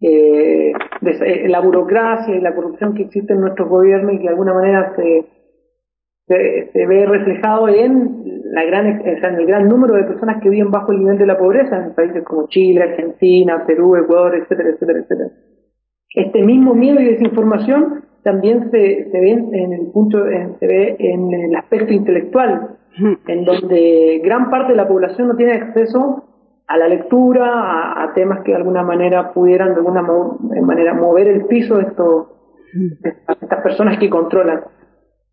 [0.00, 4.28] eh, de, la burocracia y la corrupción que existe en nuestros gobiernos y que de
[4.28, 5.26] alguna manera se,
[6.72, 10.92] se, ve reflejado en la gran en el gran número de personas que viven bajo
[10.92, 15.30] el nivel de la pobreza en países como Chile, Argentina, Perú, Ecuador, etcétera, etcétera, etcétera.
[16.14, 20.24] Este mismo miedo y desinformación también se, se ve en el punto,
[20.58, 22.78] se ve en el aspecto intelectual
[23.26, 26.24] en donde gran parte de la población no tiene acceso
[26.66, 31.46] a la lectura, a, temas que de alguna manera pudieran de alguna manera mover el
[31.46, 32.26] piso de, estos,
[33.40, 34.60] estas personas que controlan.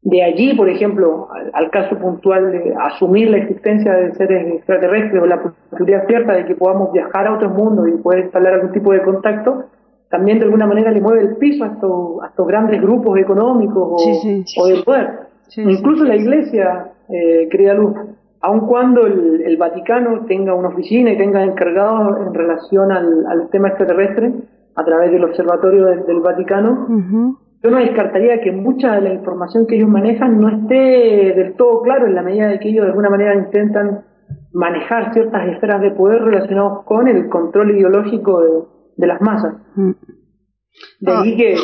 [0.01, 5.25] De allí, por ejemplo, al, caso puntual de asumir la existencia de seres extraterrestres o
[5.25, 8.93] la posibilidad cierta de que podamos viajar a otro mundo y poder instalar algún tipo
[8.93, 9.65] de contacto,
[10.09, 13.75] también de alguna manera le mueve el piso a estos, a estos grandes grupos económicos
[13.75, 15.09] o, o de poder.
[15.57, 17.93] Incluso la Iglesia eh, querida Luz,
[18.41, 24.33] aun cuando el, Vaticano tenga una oficina y tenga encargados en relación al, tema extraterrestre
[24.75, 29.75] a través del observatorio del Vaticano, yo no descartaría que mucha de la información que
[29.75, 33.09] ellos manejan no esté del todo claro en la medida de que ellos de alguna
[33.09, 34.03] manera intentan
[34.53, 39.55] manejar ciertas esferas de poder relacionados con el control ideológico de, las masas.
[40.99, 41.55] De ahí ah, que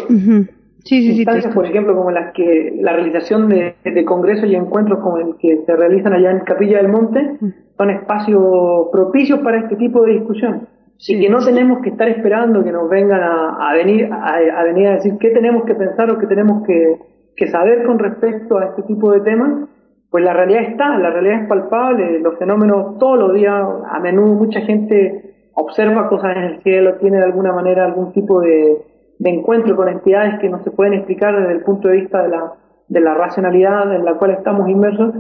[0.83, 3.75] Sí, sí, instancias, por ejemplo, como las que la realización de,
[4.05, 7.37] congresos y encuentros como el que se realizan allá en Capilla del Monte
[7.77, 10.67] son espacios propicios para este tipo de discusión.
[11.07, 14.91] y que no tenemos que estar esperando que nos vengan a, venir a, venir a
[14.93, 16.97] decir qué tenemos que pensar o qué tenemos que,
[17.35, 19.69] que saber con respecto a este tipo de temas,
[20.09, 23.53] pues la realidad está, la realidad es palpable, los fenómenos todos los días,
[23.87, 28.41] a menudo mucha gente observa cosas en el cielo, tiene de alguna manera algún tipo
[28.41, 28.77] de,
[29.21, 32.29] de encuentro con entidades que no se pueden explicar desde el punto de vista de
[32.29, 32.53] la,
[32.87, 35.13] de la racionalidad en la cual estamos inmersos.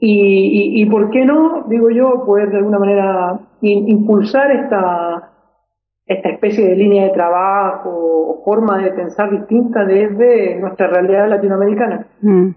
[0.00, 5.30] Y, y, por qué no, digo yo, poder de alguna manera impulsar esta,
[6.04, 12.04] esta especie de línea de trabajo o forma de pensar distinta desde nuestra realidad latinoamericana.
[12.22, 12.48] Mm.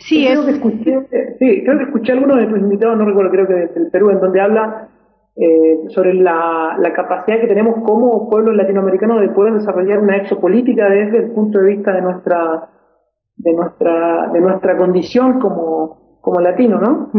[0.00, 3.30] Sí, creo que escuché, sí, creo que escuché a algunos de tus invitados, no recuerdo,
[3.30, 4.88] creo que desde el Perú, en donde habla
[5.36, 11.18] eh, sobre la, capacidad que tenemos como pueblo latinoamericano de poder desarrollar una exopolítica desde
[11.18, 12.68] el punto de vista de nuestra
[13.36, 17.10] de nuestra de nuestra condición como como latino, ¿no?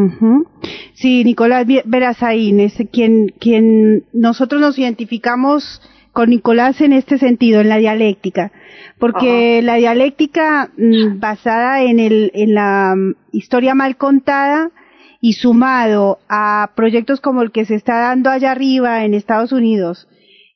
[0.94, 5.82] Sí, Nicolás Verazaín es quien quien nosotros nos identificamos
[6.12, 8.52] con Nicolás en este sentido, en la dialéctica,
[9.00, 14.70] porque la dialéctica mm, basada en el en la mm, historia mal contada
[15.22, 20.08] y sumado a proyectos como el que se está dando allá arriba en Estados Unidos,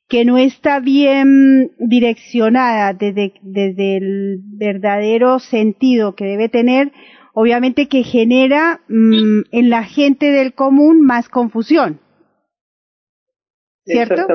[0.08, 6.92] que no está bien direccionada desde, desde el verdadero sentido que debe tener,
[7.32, 12.00] obviamente que genera mm, en la gente del común más confusión.
[13.84, 14.26] ¿Cierto?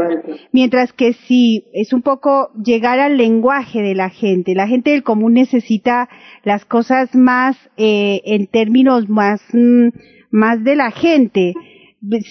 [0.54, 5.04] Mientras que si es un poco llegar al lenguaje de la gente, la gente del
[5.04, 6.08] común necesita
[6.46, 9.90] las cosas más eh, en términos más, mm,
[10.32, 11.54] más de la gente.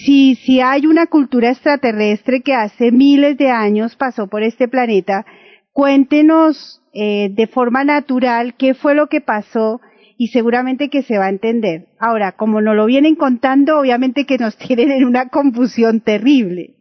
[0.03, 5.25] Si, si hay una cultura extraterrestre que hace miles de años pasó por este planeta,
[5.71, 9.79] cuéntenos eh, de forma natural qué fue lo que pasó
[10.17, 11.87] y seguramente que se va a entender.
[11.99, 16.75] Ahora, como nos lo vienen contando, obviamente que nos tienen en una confusión terrible.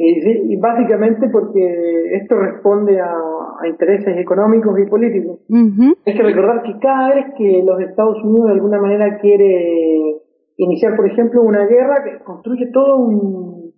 [0.00, 3.12] Y, básicamente porque esto responde a,
[3.66, 5.40] intereses económicos y políticos.
[6.06, 10.18] Hay que recordar que cada vez que los Estados Unidos de alguna manera quiere
[10.56, 13.72] iniciar, por ejemplo, una guerra, que construye todo un,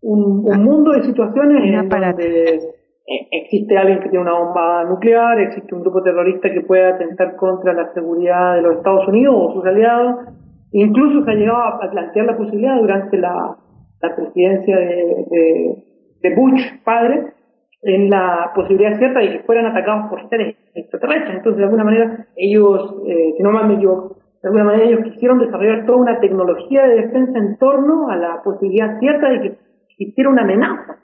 [0.00, 2.60] un, mundo de situaciones en donde
[3.06, 7.36] e, existe alguien que tiene una bomba nuclear, existe un grupo terrorista que puede atentar
[7.36, 10.28] contra la seguridad de los Estados Unidos o sus aliados.
[10.72, 13.56] Incluso se ha llegado a plantear la posibilidad durante la
[14.02, 15.76] la presidencia de,
[16.22, 17.32] de, Bush, padre,
[17.82, 21.36] en la posibilidad cierta de que fueran atacados por seres extraterrestres.
[21.36, 25.04] Entonces, de alguna manera, ellos, eh, si no mal me equivoco, de alguna manera ellos
[25.04, 29.58] quisieron desarrollar toda una tecnología de defensa en torno a la posibilidad cierta de que
[29.90, 30.96] existiera una amenaza.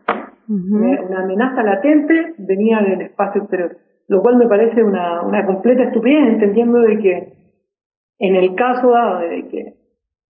[0.48, 3.76] Eh, una amenaza latente venía del espacio exterior.
[4.08, 7.32] Lo cual me parece una, una completa estupidez, entendiendo de que
[8.18, 9.74] en el caso dado de que,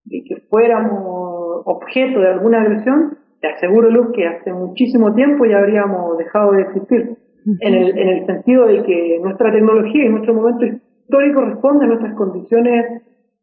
[0.04, 5.58] de que fuéramos objeto de alguna agresión, te aseguro, Luz, que hace muchísimo tiempo ya
[5.58, 7.18] habríamos dejado de existir.
[7.60, 11.88] En el, en el sentido de que nuestra tecnología y nuestro momento histórico responde a
[11.88, 13.02] nuestras condiciones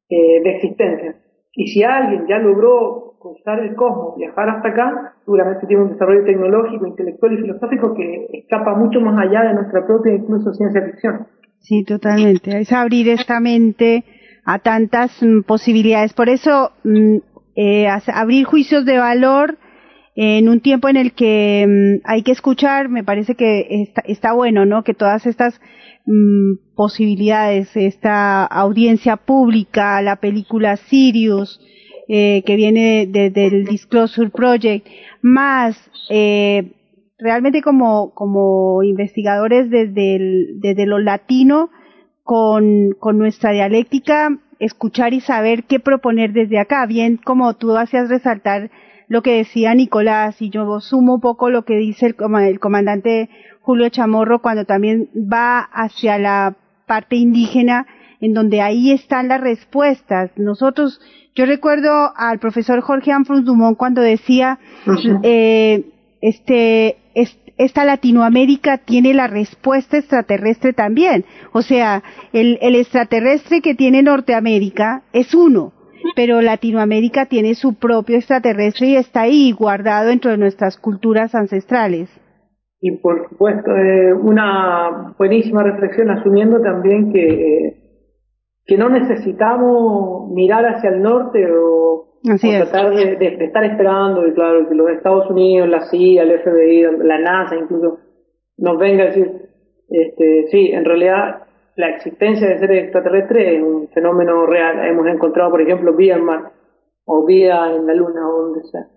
[0.10, 1.16] eh, de existencia.
[1.54, 6.26] Y si alguien ya logró cruzar el cosmos, viajar hasta acá, seguramente tiene un desarrollo
[6.26, 11.28] tecnológico, intelectual y filosófico que escapa mucho más allá de nuestra propia incluso ciencia ficción.
[11.60, 12.60] Sí, totalmente.
[12.60, 14.04] Es abrir esta mente
[14.46, 16.14] a tantas mm, posibilidades.
[16.14, 17.18] Por eso, mm,
[17.56, 19.58] eh, abrir juicios de valor
[20.16, 24.66] en un tiempo en el que mm, hay que escuchar, me parece que está, bueno,
[24.66, 24.84] ¿no?
[24.84, 25.60] Que todas estas
[26.06, 31.60] mm, posibilidades, esta audiencia pública, la película Sirius,
[32.08, 34.86] eh, que viene desde el Disclosure Project,
[35.22, 35.78] más
[36.10, 36.74] eh,
[37.18, 40.20] realmente como, como investigadores desde,
[40.56, 41.70] desde lo latino,
[42.24, 46.86] con, con nuestra dialéctica, escuchar y saber qué proponer desde acá.
[46.86, 48.70] Bien, como tú hacías resaltar
[49.08, 53.30] lo que decía Nicolás, y yo sumo un poco lo que dice el, el comandante
[53.62, 56.56] Julio Chamorro cuando también va hacia la
[56.86, 57.88] parte indígena,
[58.22, 60.32] en donde ahí están las respuestas.
[60.38, 61.02] Nosotros,
[61.36, 64.60] yo recuerdo al profesor Jorge Amfrus Dumont cuando decía,
[65.24, 65.90] eh,
[66.22, 66.98] este,
[67.66, 71.26] esta Latinoamérica tiene la respuesta extraterrestre también.
[71.54, 72.04] O sea,
[72.34, 75.72] el, el extraterrestre que tiene Norteamérica es uno,
[76.16, 82.10] pero Latinoamérica tiene su propio extraterrestre y está ahí guardado dentro de nuestras culturas ancestrales.
[82.82, 87.76] Y por supuesto, eh, una buenísima reflexión asumiendo también que, eh,
[88.66, 94.76] que no necesitamos mirar hacia el norte o tratar de, estar esperando, y claro, que
[94.76, 98.00] los Estados Unidos, la CIA, el FBI, la NASA incluso,
[98.58, 99.32] nos venga a decir,
[99.90, 101.44] este, sí, en realidad
[101.76, 104.86] la existencia de seres extraterrestres es un fenómeno real.
[104.86, 106.52] Hemos encontrado, por ejemplo, vida en Marte,
[107.06, 108.88] o vida en la Luna, o donde sea.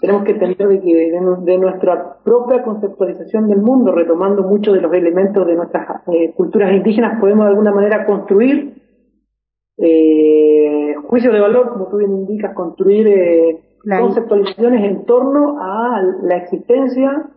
[0.00, 4.92] Tenemos que entender de que de, nuestra propia conceptualización del mundo, retomando muchos de los
[4.92, 8.83] elementos de nuestras eh, culturas indígenas, podemos de alguna manera construir
[9.78, 13.60] eh, juicio de valor, como tú bien indicas, construir eh,
[14.00, 17.30] conceptualizaciones en torno a la existencia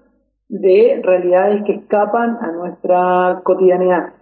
[0.50, 4.14] de realidades que escapan a nuestra cotidianidad.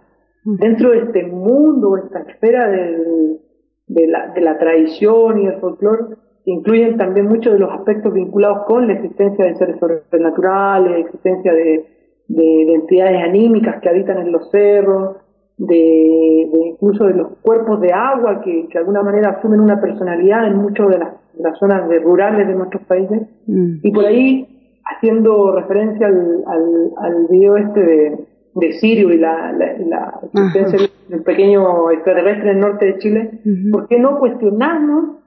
[0.44, 6.96] Dentro de este mundo, esta esfera de, la, de la tradición y del folclore, incluyen
[6.96, 11.84] también muchos de los aspectos vinculados con la existencia de seres sobrenaturales, existencia de,
[12.28, 15.16] de entidades anímicas que habitan en los cerros,
[15.58, 20.56] de, incluso de los cuerpos de agua que, de alguna manera asumen una personalidad en
[20.56, 23.22] muchas de las, zonas de rurales de nuestros países.
[23.46, 23.76] Mm.
[23.82, 29.52] Y por ahí, haciendo referencia al, al, al video este de, de Sirio y la,
[29.52, 33.40] la, existencia del pequeño extraterrestre en el norte de Chile,
[33.70, 35.18] ¿por qué no cuestionarnos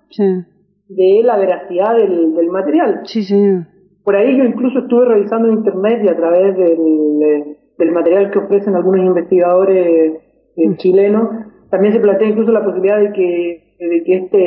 [0.87, 3.01] de la veracidad del, del material?
[3.05, 3.67] Sí, señor.
[4.03, 8.37] Por ahí yo incluso estuve revisando en internet y a través del del material que
[8.37, 10.13] ofrecen algunos investigadores
[10.55, 10.75] eh, mm.
[10.75, 11.29] chilenos,
[11.71, 14.37] también se plantea incluso la posibilidad de que, de que, este,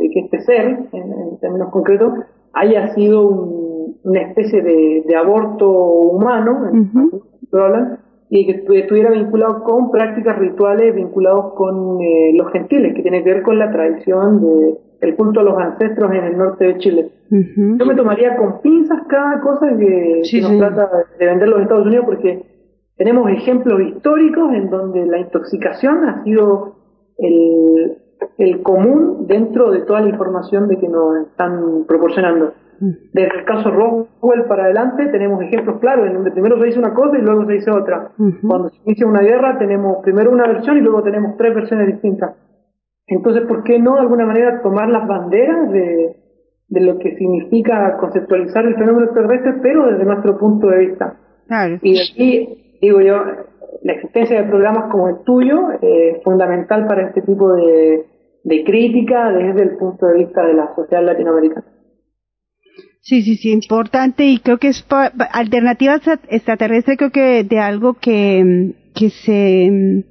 [0.00, 2.14] de que este ser, en, términos concretos,
[2.52, 6.70] haya sido un, una especie de, de aborto humano,
[7.52, 13.24] hablan, y que estuviera vinculado con prácticas rituales vinculados con eh, los gentiles, que tiene
[13.24, 16.78] que ver con la tradición de el culto a los ancestros en el norte de
[16.78, 17.10] Chile.
[17.30, 22.04] Yo me tomaría con pinzas cada cosa que, nos trata de vender los Estados Unidos
[22.04, 22.42] porque
[23.00, 26.74] tenemos ejemplos históricos en donde la intoxicación ha sido
[27.16, 27.96] el,
[28.36, 32.52] el común dentro de toda la información de que nos están proporcionando.
[32.78, 36.92] Desde el caso Roswell para adelante tenemos ejemplos claros en donde primero se dice una
[36.92, 38.10] cosa y luego se dice otra.
[38.46, 42.36] Cuando se inicia una guerra tenemos primero una versión y luego tenemos tres versiones distintas.
[43.06, 46.16] Entonces, ¿por qué no de alguna manera tomar las banderas de,
[46.68, 51.16] de lo que significa conceptualizar el fenómeno extraterrestre, pero desde nuestro punto de vista?
[51.82, 53.22] Y aquí, digo yo,
[53.82, 58.06] la existencia de programas como el tuyo es fundamental para este tipo de,
[58.44, 61.66] de crítica desde el punto de vista de la sociedad latinoamericana.
[63.02, 64.86] Sí, sí, sí, importante y creo que es
[65.32, 70.04] alternativa extraterrestre, creo que de algo que, que se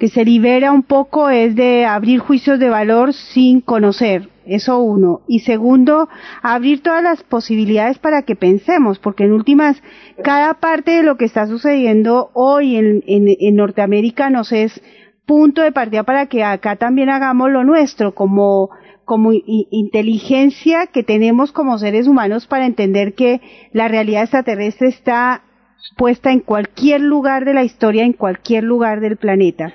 [0.00, 5.20] que se libera un poco es de abrir juicios de valor sin conocer, eso uno.
[5.28, 6.08] Y segundo,
[6.40, 9.82] abrir todas las posibilidades para que pensemos, porque en últimas,
[10.24, 14.82] cada parte de lo que está sucediendo hoy en, en, Norteamérica nos es
[15.26, 18.70] punto de partida para que acá también hagamos lo nuestro, como
[19.04, 23.40] como inteligencia que tenemos como seres humanos para entender que
[23.72, 25.42] la realidad extraterrestre está
[25.96, 29.74] puesta en cualquier lugar de la historia, en cualquier lugar del planeta.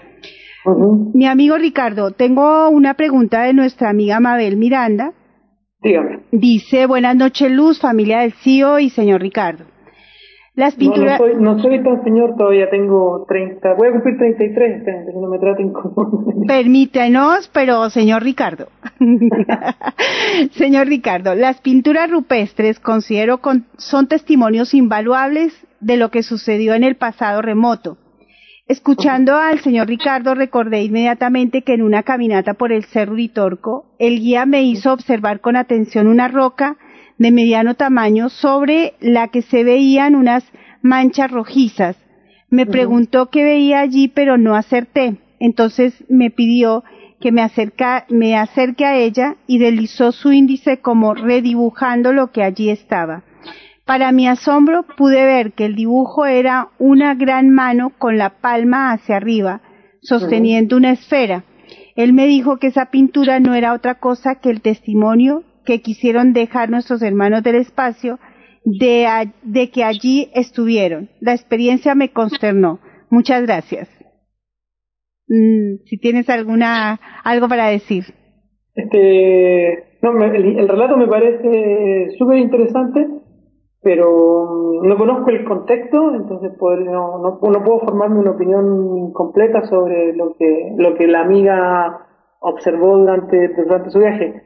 [1.13, 5.13] Mi amigo Ricardo, tengo una pregunta de nuestra amiga Mabel Miranda.
[5.81, 6.21] Dígame.
[6.31, 9.65] Dice, buenas noches Luz, familia del CIO y señor Ricardo.
[10.55, 11.19] Las pinturas...
[11.37, 15.73] No, soy, tan señor, todavía tengo 30, voy a cumplir 33 este no me traten
[15.73, 16.45] como...
[16.47, 18.67] Permítanos, pero señor Ricardo.
[20.51, 23.41] señor Ricardo, las pinturas rupestres considero
[23.77, 27.97] son testimonios invaluables de lo que sucedió en el pasado remoto.
[28.67, 34.19] Escuchando al señor Ricardo recordé inmediatamente que en una caminata por el Cerro Litorco, el
[34.19, 36.77] guía me hizo observar con atención una roca
[37.19, 40.43] de mediano tamaño sobre la que se veían unas
[40.81, 41.95] manchas rojizas.
[42.49, 45.17] Me preguntó qué veía allí, pero no acerté.
[45.39, 46.83] Entonces me pidió
[47.21, 52.41] que me, acerca, me acerque a ella y deslizó su índice como redibujando lo que
[52.41, 53.23] allí estaba.
[53.85, 58.91] Para mi asombro pude ver que el dibujo era una gran mano con la palma
[58.91, 59.61] hacia arriba,
[60.01, 61.43] sosteniendo una esfera.
[61.95, 66.33] Él me dijo que esa pintura no era otra cosa que el testimonio que quisieron
[66.33, 68.19] dejar nuestros hermanos del espacio
[68.65, 71.09] de, que allí estuvieron.
[71.19, 72.79] La experiencia me consternó.
[73.09, 73.87] Muchas gracias.
[75.27, 78.03] Mm, si tienes alguna algo para decir.
[78.73, 83.07] Este, no, el, relato me parece súper interesante,
[83.85, 90.15] pero no conozco el contexto, entonces no, no, no, puedo formarme una opinión completa sobre
[90.15, 91.99] lo que lo que la amiga
[92.39, 94.41] observó durante durante su viaje.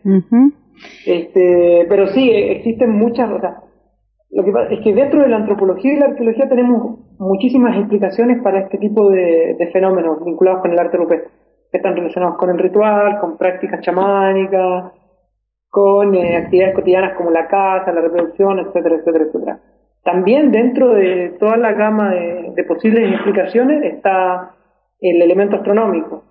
[1.06, 3.64] Este, pero sí, existen muchas, o sea,
[4.32, 8.44] lo que pasa es que dentro de la antropología y la arqueología tenemos muchísimas explicaciones
[8.44, 11.32] para este tipo de, fenómenos vinculados con el arte rupestre,
[11.72, 14.92] que están relacionados con el ritual, con prácticas chamánicas,
[15.70, 19.60] con eh, actividades cotidianas como la caza, la reproducción, etcétera, etcétera, etcétera.
[20.04, 24.56] También dentro de toda la gama de posibles explicaciones está
[25.00, 26.24] el elemento astronómico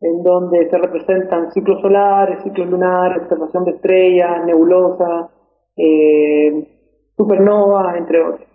[0.00, 5.30] en donde se representan ciclos solares, ciclos lunares, observación de estrellas, nebulosas,
[5.76, 6.66] eh,
[7.16, 8.49] supernovas, entre otros.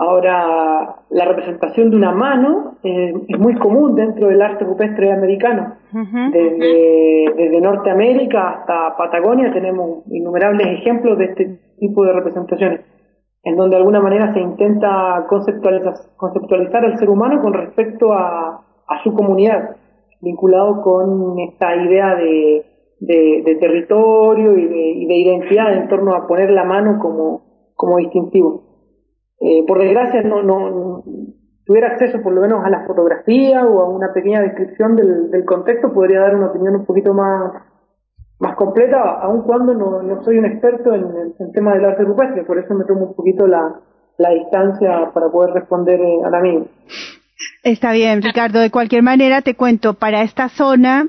[0.00, 5.74] Ahora, la representación de una mano eh, es muy común dentro del arte rupestre americano.
[5.92, 12.80] desde, desde, Norteamérica hasta Patagonia tenemos innumerables ejemplos de este tipo de representaciones,
[13.42, 18.62] en donde de alguna manera se intenta conceptualizar, conceptualizar al ser humano con respecto a,
[18.86, 19.76] a su comunidad
[20.20, 22.64] vinculado con esta idea de,
[23.00, 27.42] de, territorio y de, y de, identidad en torno a poner la mano como,
[27.74, 28.67] como distintivo.
[29.40, 31.04] Eh, por desgracia no, no
[31.64, 35.44] tuviera acceso por lo menos a la fotografía o a una pequeña descripción del, del
[35.44, 37.52] contexto, podría dar una opinión un poquito más,
[38.38, 41.04] más completa, aun cuando no, no soy un experto en
[41.38, 43.80] el tema del arte rupestre, por eso me tomo un poquito la,
[44.18, 46.66] la distancia para poder responder eh, al amigo.
[47.62, 48.60] Está bien, Ricardo.
[48.60, 51.08] De cualquier manera, te cuento, para esta zona,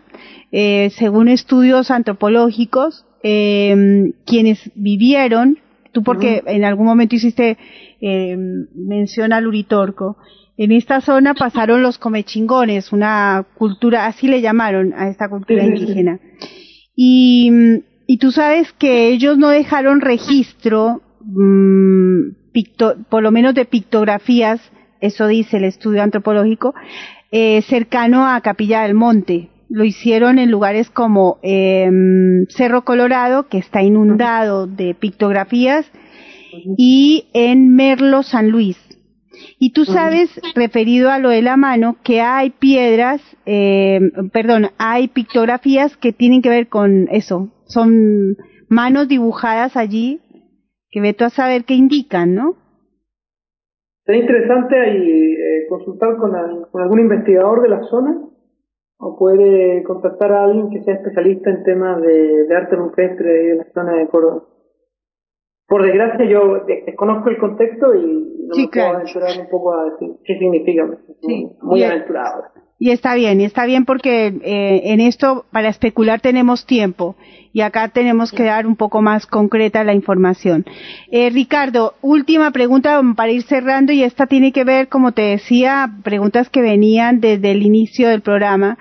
[0.52, 5.58] eh, según estudios antropológicos, eh, quienes vivieron,
[5.92, 7.58] tú porque en algún momento hiciste
[8.02, 8.38] eh,
[8.74, 10.18] mención al Uritorco,
[10.58, 16.20] en esta zona pasaron los comechingones, una cultura, así le llamaron a esta cultura indígena.
[16.96, 17.50] Y,
[18.06, 24.60] y tú sabes que ellos no dejaron registro mm, picto, por lo menos de pictografías,
[25.00, 26.74] eso dice el estudio antropológico,
[27.32, 29.50] eh, cercano a Capilla del Monte.
[29.70, 31.90] Lo hicieron en lugares como eh,
[32.50, 35.90] Cerro Colorado, que está inundado de pictografías,
[36.78, 38.78] y en Merlo San Luis.
[39.60, 44.00] Y tú sabes, referido a lo de la mano, que hay piedras, eh,
[44.34, 47.50] perdón, hay pictografías que tienen que ver con eso.
[47.66, 48.36] Son
[48.70, 50.22] manos dibujadas allí
[50.90, 52.56] que ve tú a saber qué indican, ¿no?
[54.06, 56.32] Sería interesante ahí eh, consultar con,
[56.72, 58.18] con, algún investigador de la zona
[59.02, 63.56] o puede contactar a alguien que sea especialista en temas de, de arte rupestre de
[63.56, 64.44] la zona de Córdoba.
[65.68, 70.10] Por desgracia yo desconozco el contexto y no me puedo aventurar un poco a decir
[70.26, 70.90] qué significa.
[71.22, 71.50] Sí.
[71.62, 72.44] Muy aventurado.
[72.82, 77.18] Y está bien, y está bien porque eh, en esto para especular tenemos tiempo
[77.52, 80.66] y acá tenemos que dar un poco más concreta la información.
[81.12, 85.92] Eh, Ricardo, última pregunta para ir cerrando y esta tiene que ver, como te decía,
[86.04, 88.78] preguntas que venían desde el inicio del programa.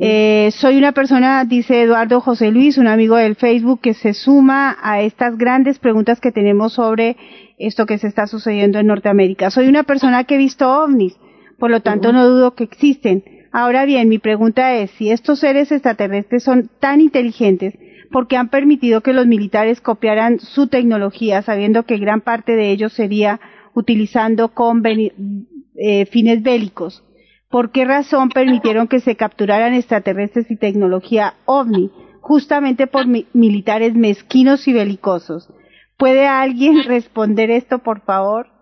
[0.00, 4.76] Eh, soy una persona, dice Eduardo José Luis, un amigo del Facebook, que se suma
[4.82, 7.16] a estas grandes preguntas que tenemos sobre
[7.56, 9.50] esto que se está sucediendo en Norteamérica.
[9.50, 11.16] Soy una persona que he visto ovnis
[11.58, 13.24] por lo tanto no dudo que existen.
[13.52, 17.74] Ahora bien, mi pregunta es, si estos seres extraterrestres son tan inteligentes,
[18.10, 22.70] ¿por qué han permitido que los militares copiaran su tecnología, sabiendo que gran parte de
[22.70, 23.40] ellos sería
[23.74, 27.04] utilizando con eh, fines bélicos?
[27.50, 31.90] ¿Por qué razón permitieron que se capturaran extraterrestres y tecnología ovni,
[32.20, 35.48] justamente por militares mezquinos y belicosos?
[35.96, 38.57] ¿Puede alguien responder esto, por favor?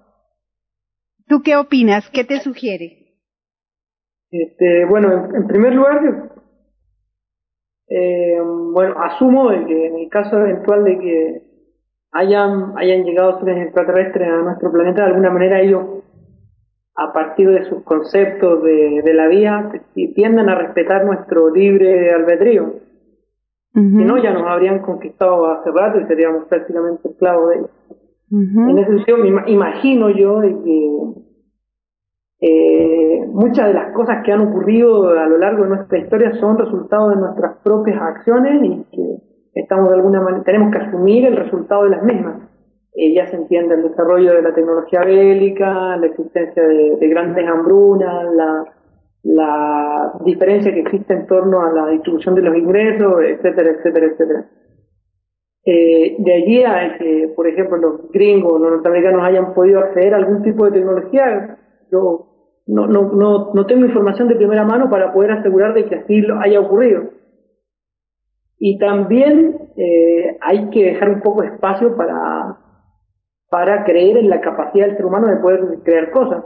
[1.28, 2.08] ¿Tú qué opinas?
[2.10, 3.06] ¿Qué te sugiere?
[4.30, 6.30] Este, bueno, en, primer lugar,
[7.88, 8.40] eh,
[8.72, 11.42] bueno, asumo de que en el caso eventual de que
[12.12, 15.84] hayan, hayan llegado seres extraterrestres a nuestro planeta, de alguna manera ellos,
[16.94, 19.72] a partir de sus conceptos de, de la vida,
[20.14, 22.86] tienden a respetar nuestro libre albedrío.
[23.74, 27.70] Si no, ya nos habrían conquistado hace rato y seríamos prácticamente esclavos de ellos.
[28.30, 30.90] En ese sentido, me imagino yo de que
[32.40, 36.58] eh, muchas de las cosas que han ocurrido a lo largo de nuestra historia son
[36.58, 41.36] resultado de nuestras propias acciones y que estamos de alguna manera, tenemos que asumir el
[41.36, 42.42] resultado de las mismas.
[42.94, 47.46] Eh, ya se entiende el desarrollo de la tecnología bélica, la existencia de, de grandes
[47.46, 48.64] hambrunas, la,
[49.22, 54.46] la diferencia que existe en torno a la distribución de los ingresos, etcétera, etcétera, etcétera.
[55.68, 60.18] Eh, de allí a que, por ejemplo, los gringos, los norteamericanos hayan podido acceder a
[60.18, 61.58] algún tipo de tecnología,
[61.90, 62.28] yo
[62.68, 66.20] no, no, no, no tengo información de primera mano para poder asegurar de que así
[66.20, 67.10] lo haya ocurrido.
[68.60, 72.58] Y también eh, hay que dejar un poco de espacio para,
[73.50, 76.44] para creer en la capacidad del ser humano de poder crear cosas.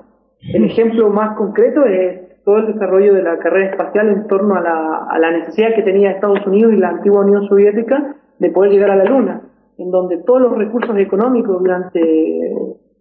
[0.54, 4.62] El ejemplo más concreto es todo el desarrollo de la carrera espacial en torno a
[4.62, 8.72] la, a la necesidad que tenía Estados Unidos y la antigua Unión Soviética de poder
[8.72, 9.42] llegar a la Luna,
[9.78, 12.00] en donde todos los recursos económicos durante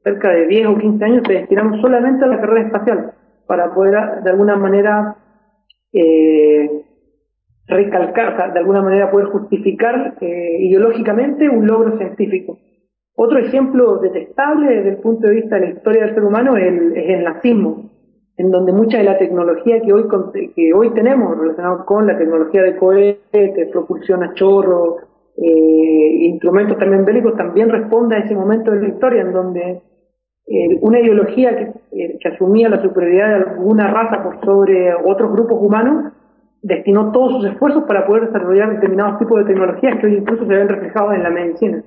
[0.03, 3.13] cerca de 10 o 15 años se destinaron solamente a la carrera espacial,
[3.47, 5.15] para poder de alguna manera
[5.91, 6.83] eh,
[7.67, 12.59] recalcar, de alguna manera poder justificar eh, ideológicamente un logro científico.
[13.15, 16.67] Otro ejemplo detestable desde el punto de vista de la historia del ser humano es
[16.67, 17.89] el, es el nazismo,
[18.37, 20.05] en donde mucha de la tecnología que hoy,
[20.55, 25.08] que hoy tenemos relacionada con la tecnología de cohetes, propulsión a chorro,
[25.41, 29.81] eh, instrumentos también bélicos también responde a ese momento de la historia en donde
[30.47, 35.31] eh, una ideología que, eh, que, asumía la superioridad de alguna raza por sobre otros
[35.31, 36.11] grupos humanos
[36.61, 40.53] destinó todos sus esfuerzos para poder desarrollar determinados tipos de tecnologías que hoy incluso se
[40.53, 41.83] ven reflejados en la medicina.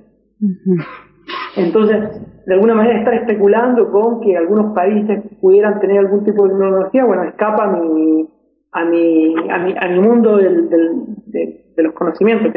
[1.55, 6.49] Entonces, de alguna manera estar especulando con que algunos países pudieran tener algún tipo de
[6.49, 8.27] tecnología, bueno, escapa a mi,
[8.71, 10.89] a mi, a mi, a mi mundo del, del,
[11.27, 12.51] de, de los conocimientos.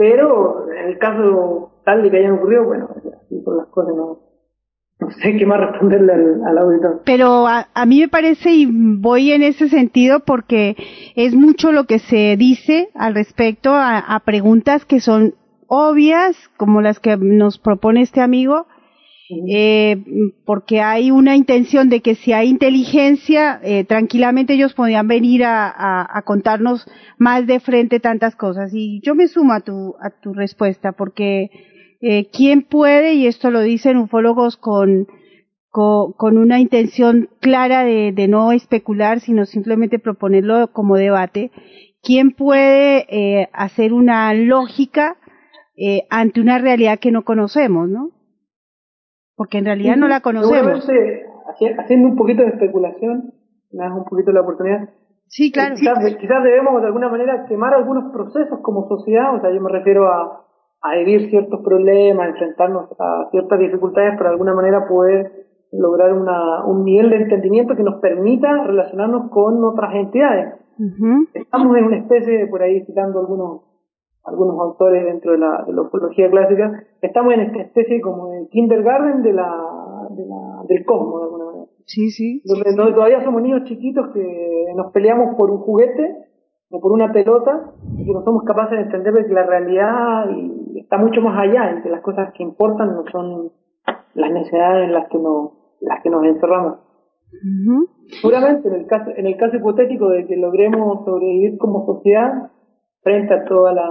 [0.00, 4.18] Pero en el caso tal de que hayan ocurrido, bueno, así por las cosas no,
[4.98, 7.02] no sé qué más responderle al, al auditor.
[7.04, 10.74] Pero a, a, mí me parece, y voy en ese sentido, porque
[11.16, 15.34] es mucho lo que se dice al respecto a, a preguntas que son
[15.66, 18.68] obvias, como las que nos propone este amigo,
[19.48, 19.96] eh,
[20.44, 26.22] porque hay una intención de que si hay inteligencia, eh, tranquilamente ellos podían venir a,
[26.24, 26.86] contarnos
[27.18, 28.72] más de frente tantas cosas.
[28.74, 31.50] Y yo me sumo a tu, a tu respuesta, porque
[32.00, 35.06] eh, ¿quién puede, y esto lo dicen ufólogos con,
[35.70, 41.50] con, con una intención clara de, de, no especular, sino simplemente proponerlo como debate,
[42.02, 45.16] ¿quién puede eh, hacer una lógica
[45.76, 48.10] eh, ante una realidad que no conocemos, ¿no?
[49.40, 50.86] Porque en realidad no la conocemos.
[51.78, 53.32] haciendo un poquito de especulación,
[53.72, 54.90] me das un poquito la oportunidad.
[55.28, 55.76] Sí, claro.
[55.76, 59.70] Quizás, quizás debemos de alguna manera quemar algunos procesos como sociedad, o sea, yo me
[59.70, 60.44] refiero a,
[60.82, 65.32] a vivir ciertos problemas, enfrentarnos a ciertas dificultades para de alguna manera poder
[65.72, 70.52] lograr una, un nivel de entendimiento que nos permita relacionarnos con otras entidades.
[71.32, 73.69] Estamos en una especie, por ahí citando algunos
[74.24, 78.48] algunos autores dentro de la, de la ufología clásica, estamos en esta especie como de
[78.48, 81.66] kindergarten de la, de la, del cosmos, de alguna manera.
[81.86, 82.42] Sí, sí.
[82.44, 86.26] Donde, todavía somos niños chiquitos que nos peleamos por un juguete
[86.70, 90.26] o por una pelota y que no somos capaces de entender que la realidad
[90.76, 93.52] está mucho más allá, y que las cosas que importan no son
[94.14, 96.78] las necesidades en las que nos, las que nos encerramos.
[98.20, 102.50] Seguramente en el caso, en el caso hipotético de que logremos sobrevivir como sociedad,
[103.02, 103.88] frente a toda la,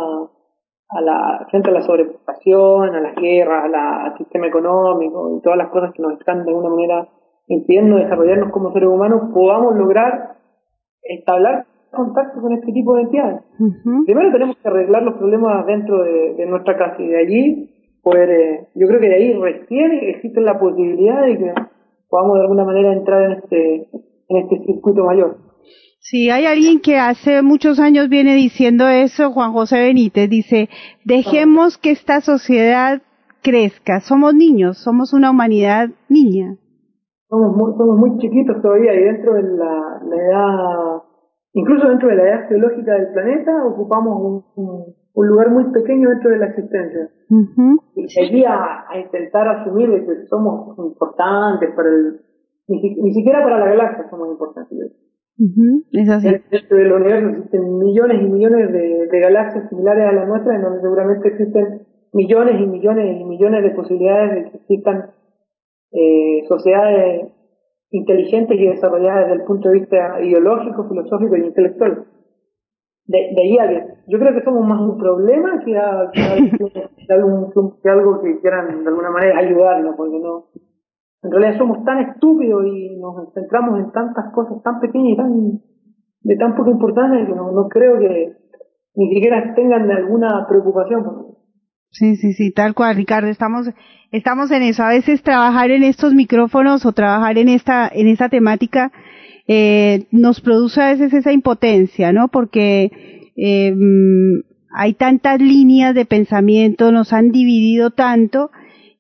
[0.90, 5.70] a la, frente a la sobrepoblación, a las guerras, al sistema económico y todas las
[5.70, 7.08] cosas que nos están de alguna manera
[7.48, 10.36] impidiendo desarrollarnos como seres humanos, podamos lograr
[11.02, 13.42] establecer contacto con este tipo de entidades.
[14.06, 17.70] Primero tenemos que arreglar los problemas dentro de, nuestra casa y de allí
[18.04, 21.54] poder, eh, yo creo que de ahí recién existe la posibilidad de que
[22.10, 23.88] podamos de alguna manera entrar en este,
[24.30, 25.38] en este circuito mayor.
[26.00, 30.70] Si hay alguien que hace muchos años viene diciendo eso, Juan José Benítez dice,
[31.06, 33.02] dejemos que esta sociedad
[33.42, 36.58] crezca, somos niños, somos una humanidad niña.
[37.28, 41.04] Somos muy, somos muy chiquitos todavía y dentro de la, edad,
[41.54, 46.38] incluso dentro de la edad geológica del planeta, ocupamos un, lugar muy pequeño dentro de
[46.38, 47.10] la existencia.
[47.96, 52.22] Y seguía a, intentar asumir que somos importantes para el,
[52.68, 54.92] ni, siquiera para la galaxia somos importantes.
[55.92, 56.28] Es así.
[56.52, 60.82] Dentro del universo existen millones y millones de, galaxias similares a la nuestra, en donde
[60.82, 65.12] seguramente existen millones y millones y millones de posibilidades de que existan
[65.92, 67.32] eh, sociedades
[67.92, 72.06] inteligentes y desarrolladas desde el punto de vista ideológico, filosófico e intelectual.
[73.06, 75.78] De, de ahí a que yo creo que somos más un problema que,
[77.90, 80.46] algo que quieran de alguna manera ayudarnos, porque no,
[81.22, 85.62] en realidad somos tan estúpidos y nos centramos en tantas cosas tan pequeñas y tan
[86.22, 88.34] de tan poca importancia que no, creo que
[88.96, 91.30] ni siquiera tengan alguna preocupación
[91.92, 93.68] Sí, sí, sí, tal cual, Ricardo, estamos,
[94.12, 94.84] estamos en eso.
[94.84, 98.92] A veces trabajar en estos micrófonos o trabajar en esta, en esta temática,
[99.48, 102.28] eh, nos produce a veces esa impotencia, ¿no?
[102.28, 102.92] Porque
[103.36, 103.74] eh,
[104.72, 108.52] hay tantas líneas de pensamiento, nos han dividido tanto,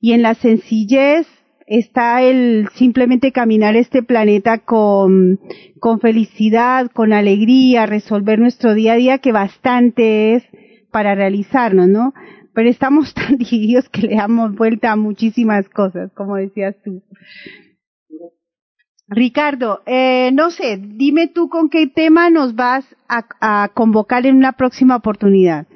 [0.01, 1.27] y en la sencillez
[1.69, 5.39] está el simplemente caminar este planeta con,
[5.79, 10.43] con felicidad, con alegría, resolver nuestro día a día, que bastante es
[10.91, 12.13] para realizarnos, ¿no?
[12.53, 17.03] Pero estamos tan divididos que le damos vuelta a muchísimas cosas, como decías tú.
[19.07, 24.35] Ricardo, eh, no sé, dime tú con qué tema nos vas a, a convocar en
[24.35, 25.67] una próxima oportunidad.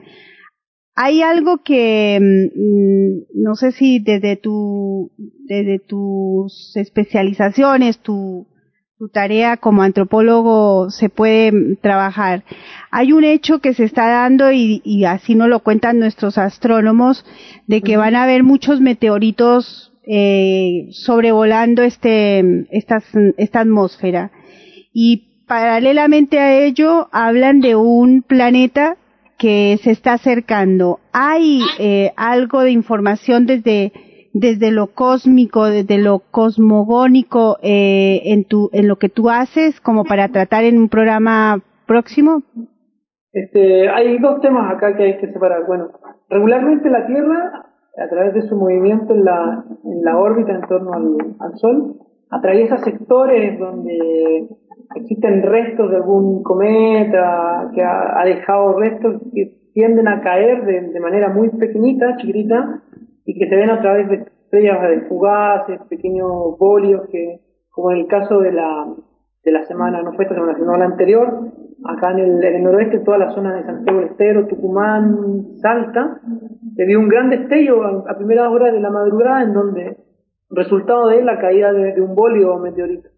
[0.96, 5.12] Hay algo que mm, no sé si desde tu
[5.46, 8.48] desde tus especializaciones, tu,
[8.98, 12.44] tu tarea como antropólogo se puede trabajar.
[12.92, 17.26] Hay un hecho que se está dando y, y así nos lo cuentan nuestros astrónomos
[17.68, 23.06] de que van a haber muchos meteoritos eh, sobrevolando este estas,
[23.38, 24.32] esta atmósfera
[24.94, 28.98] y paralelamente a ello hablan de un planeta
[29.38, 31.00] que se está acercando.
[31.12, 33.92] ¿Hay eh, algo de información desde,
[34.34, 40.06] desde lo cósmico, desde lo cosmogónico eh, en, tu, en lo que tú haces como
[40.06, 42.44] para tratar en un programa próximo?
[43.32, 45.66] Este, hay dos temas acá que hay que separar.
[45.66, 45.90] Bueno,
[46.30, 47.66] regularmente la Tierra,
[47.98, 51.96] a través de su movimiento en la, en la órbita en torno al, al Sol,
[52.30, 54.48] atraviesa sectores donde
[54.96, 61.30] existen restos de algún cometa que ha, dejado restos que tienden a caer de, manera
[61.30, 62.82] muy pequeñita, chiquitita,
[63.26, 67.40] y que se ven a través de estrellas fugaces, pequeños bolios que,
[67.70, 68.88] como en el caso de la,
[69.44, 71.52] de la semana, no fue esta semana, sino la anterior,
[71.86, 76.20] acá en el, en el noroeste, toda la zona de Santiago del Estero, Tucumán, Salta,
[76.76, 79.98] se vio un gran destello a, a primera hora de la madrugada en donde
[80.56, 83.10] resultado de la caída de, un bolio o meteorito.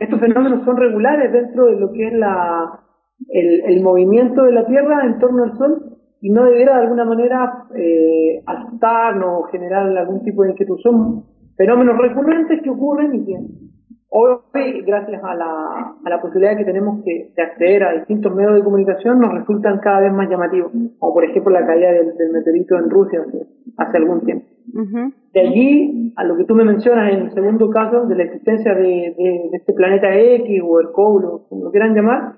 [0.00, 2.80] Estos fenómenos son regulares dentro de lo que es la,
[3.28, 7.66] el, movimiento de la Tierra en torno al Sol y no debiera de alguna manera
[7.74, 10.78] eh, asustarnos o generar algún tipo de inquietud.
[10.82, 11.24] Son
[11.56, 13.38] fenómenos recurrentes que ocurren y que
[14.12, 18.54] hoy, gracias a la, a la posibilidad que tenemos que, de acceder a distintos medios
[18.54, 22.76] de comunicación, nos resultan cada vez más llamativos, como por ejemplo la caída del, meteorito
[22.78, 23.24] en Rusia
[23.78, 24.46] hace, algún tiempo.
[25.32, 28.74] De allí a lo que tú me mencionas en el segundo caso, de la existencia
[28.74, 32.34] de, de, este planeta X o el Coulo, como lo quieran llamar,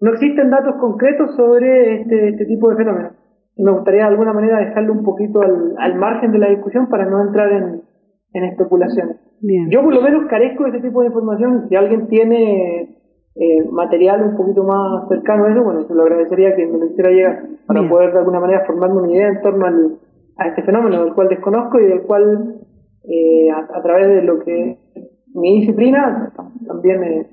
[0.00, 3.12] no existen datos concretos sobre este, este tipo de fenómenos.
[3.56, 6.88] Y me gustaría de alguna manera dejarlo un poquito al, al margen de la discusión
[6.88, 7.82] para no entrar en,
[8.32, 9.25] en especulaciones.
[9.42, 11.68] Yo por lo menos carezco de ese tipo de información.
[11.68, 12.96] Si alguien tiene
[13.34, 16.86] eh, material un poquito más cercano a eso, bueno, se lo agradecería que me lo
[16.86, 19.98] hiciera llegar para poder de alguna manera formarme una idea en torno al,
[20.38, 22.60] a este fenómeno del cual desconozco y del cual
[23.04, 24.78] eh, a, través de lo que
[25.34, 26.32] mi disciplina
[26.66, 27.26] también eh,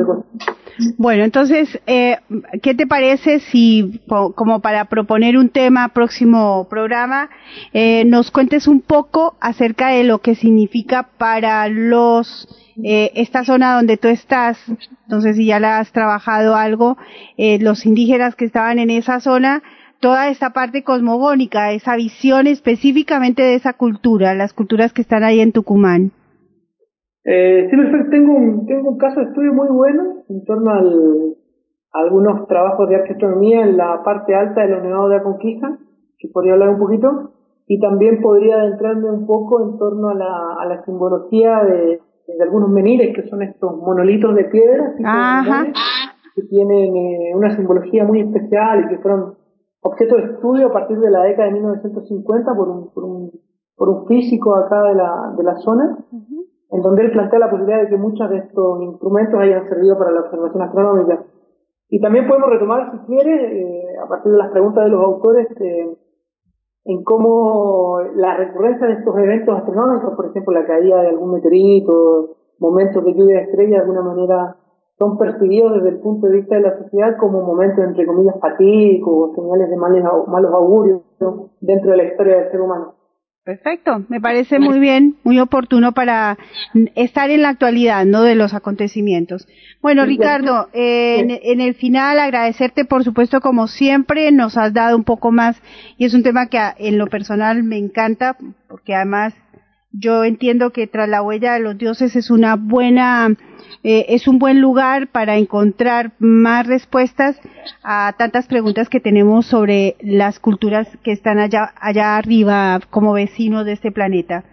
[0.00, 0.94] este.
[0.96, 2.16] Bueno, entonces, eh,
[2.62, 7.30] ¿qué te parece si, como para proponer un tema próximo programa,
[7.72, 12.48] eh, nos cuentes un poco acerca de lo que significa para los
[12.82, 14.58] eh, esta zona donde tú estás,
[15.08, 16.96] no sé si ya la has trabajado algo,
[17.36, 19.62] eh, los indígenas que estaban en esa zona,
[20.00, 25.40] toda esta parte cosmogónica, esa visión específicamente de esa cultura, las culturas que están ahí
[25.40, 26.12] en Tucumán.
[27.24, 27.76] Eh, sí,
[28.10, 31.36] tengo un, tengo un caso de estudio muy bueno en torno al,
[31.92, 35.78] a algunos trabajos de arqueastronomía en la parte alta de los nevados de la conquista,
[36.18, 37.32] que podría hablar un poquito,
[37.66, 42.42] y también podría adentrarme un poco en torno a la, a la simbología de, de
[42.42, 44.94] algunos menires, que son estos monolitos de piedra,
[46.34, 49.34] que tienen eh, una simbología muy especial y que fueron
[49.82, 53.30] objeto de estudio a partir de la década de 1950 por un, por un,
[53.76, 55.98] por un físico acá de la, de la zona
[56.72, 60.12] en donde él plantea la posibilidad de que muchos de estos instrumentos hayan servido para
[60.12, 61.24] la observación astronómica.
[61.88, 65.48] Y también podemos retomar, si quiere, eh, a partir de las preguntas de los autores,
[65.60, 65.96] eh,
[66.84, 72.36] en cómo la recurrencia de estos eventos astronómicos, por ejemplo, la caída de algún meteorito,
[72.58, 74.56] momentos de lluvia de estrellas, de alguna manera
[74.98, 79.34] son percibidos desde el punto de vista de la sociedad como momentos, entre comillas, fatídicos,
[79.34, 81.00] señales de malos augurios
[81.60, 82.99] dentro de la historia del ser humano.
[83.50, 86.38] Perfecto, me parece muy bien, muy oportuno para
[86.94, 88.22] estar en la actualidad, ¿no?
[88.22, 89.48] De los acontecimientos.
[89.82, 95.02] Bueno, Ricardo, eh, en, el final agradecerte, por supuesto, como siempre, nos has dado un
[95.02, 95.60] poco más
[95.98, 98.36] y es un tema que en lo personal me encanta,
[98.68, 99.34] porque además
[99.92, 103.36] yo entiendo que tras la huella de los dioses es una buena
[103.82, 107.40] eh, es un buen lugar para encontrar más respuestas
[107.82, 113.64] a tantas preguntas que tenemos sobre las culturas que están allá, allá arriba como vecinos
[113.64, 114.44] de este planeta.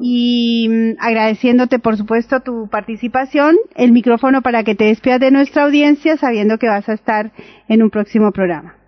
[0.00, 5.64] Y mm, agradeciéndote, por supuesto, tu participación, el micrófono para que te despidas de nuestra
[5.64, 7.32] audiencia, sabiendo que vas a estar
[7.68, 8.79] en un próximo programa.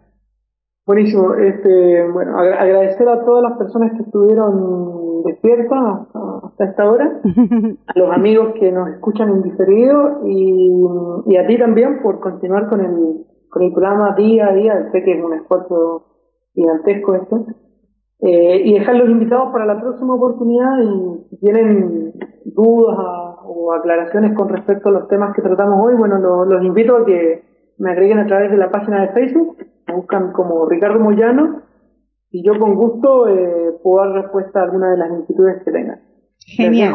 [0.84, 1.34] Buenísimo.
[1.34, 5.78] Este, bueno, agradecer a todas las personas que estuvieron despiertas
[6.42, 7.20] hasta, esta hora,
[7.86, 10.72] a los amigos que nos escuchan en diferido y,
[11.26, 14.90] y a ti también por continuar con el, con el programa día a día.
[14.90, 16.06] Sé que es un esfuerzo
[16.52, 17.46] gigantesco esto.
[18.24, 22.12] Eh, y dejar los invitados para la próxima oportunidad y si tienen
[22.44, 22.96] dudas
[23.44, 27.42] o aclaraciones con respecto a los temas que tratamos hoy, bueno, los invito a que
[27.78, 29.56] me agreguen a través de la página de Facebook
[29.93, 31.62] buscan como Ricardo Moyano
[32.32, 36.01] y yo con gusto eh, puedo dar respuesta a alguna de las inquietudes que tengan.
[36.47, 36.94] Genial.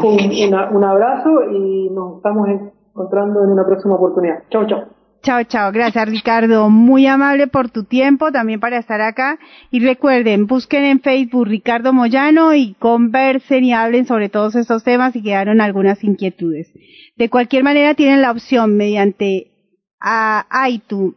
[0.74, 4.44] un, abrazo y nos estamos encontrando en una próxima oportunidad.
[4.50, 4.86] Chao, chao.
[5.22, 5.72] Chao, chao.
[5.72, 6.70] Gracias, Ricardo.
[6.70, 9.38] Muy amable por tu tiempo, también para estar acá.
[9.72, 15.16] Y recuerden, busquen en Facebook Ricardo Moyano y conversen y hablen sobre todos estos temas
[15.16, 16.72] y quedaron algunas inquietudes.
[17.16, 19.52] De cualquier manera, tienen la opción mediante
[20.00, 21.16] a iTunes,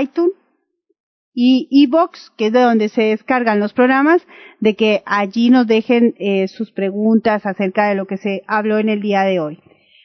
[0.00, 0.39] iTunes
[1.42, 4.20] y iBox, que es de donde se descargan los programas,
[4.58, 8.90] de que allí nos dejen eh, sus preguntas acerca de lo que se habló en
[8.90, 9.58] el día de hoy.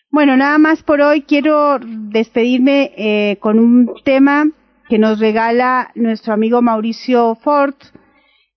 [0.10, 1.24] Bueno, nada más por hoy.
[1.24, 4.50] Quiero despedirme eh, con un tema
[4.88, 7.76] que nos regala nuestro amigo Mauricio Ford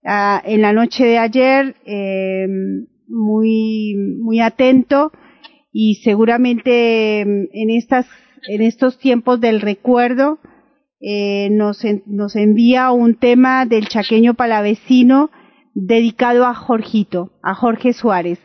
[0.05, 2.47] ah, en la noche de ayer, eh,
[3.09, 5.11] muy muy atento
[5.73, 8.07] y seguramente en estas
[8.47, 10.39] en estos tiempos del recuerdo
[11.01, 15.31] eh, nos, nos envía un tema del chaqueño palavecino
[15.75, 18.41] dedicado a Jorgito, a Jorge Suárez.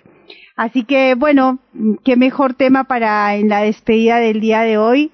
[0.55, 1.59] Así que bueno,
[2.03, 5.11] qué mejor tema para en la despedida del día de hoy,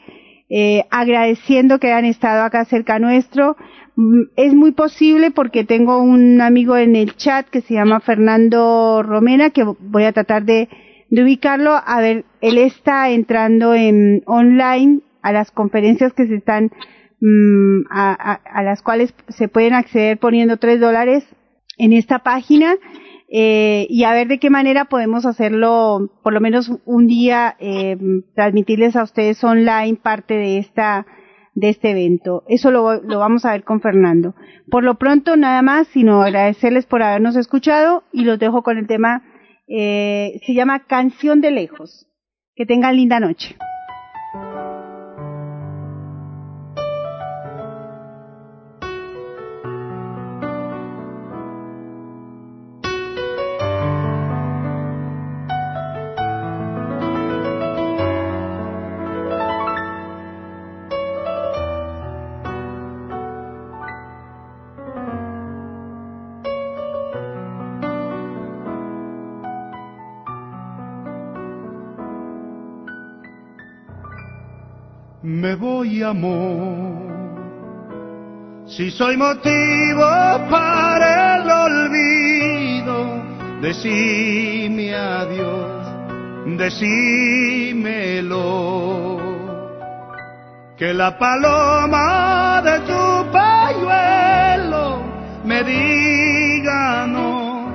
[0.49, 3.56] eh, agradeciendo que hayan estado acá cerca nuestro.
[3.95, 9.02] Mm, es muy posible porque tengo un amigo en el chat que se llama Fernando
[9.02, 10.68] Romena, que voy a tratar de,
[11.10, 11.72] de ubicarlo.
[11.86, 16.72] A ver, él está entrando en online a las conferencias que se están
[17.22, 21.26] Mm, a, a, las cuales se pueden acceder poniendo tres dólares
[21.78, 22.76] en esta página.
[23.32, 27.96] eh, y a ver de qué manera podemos hacerlo, por lo menos un día, eh,
[28.36, 31.06] transmitirles a ustedes online parte de esta
[31.54, 32.44] de este evento.
[32.48, 34.34] Eso lo, lo vamos a ver con Fernando.
[34.72, 38.88] Por lo pronto, nada más, sino agradecerles por habernos escuchado y los dejo con el
[38.88, 39.24] tema,
[39.68, 42.08] eh, se llama Canción de Lejos.
[42.56, 43.56] Que tengan linda noche.
[78.68, 80.06] Si soy motivo
[80.49, 83.24] para el olvido,
[83.61, 85.88] decime adiós,
[86.57, 87.98] decímelo.
[90.78, 95.02] Que la paloma de tu pañuelo
[95.44, 97.74] me diga no,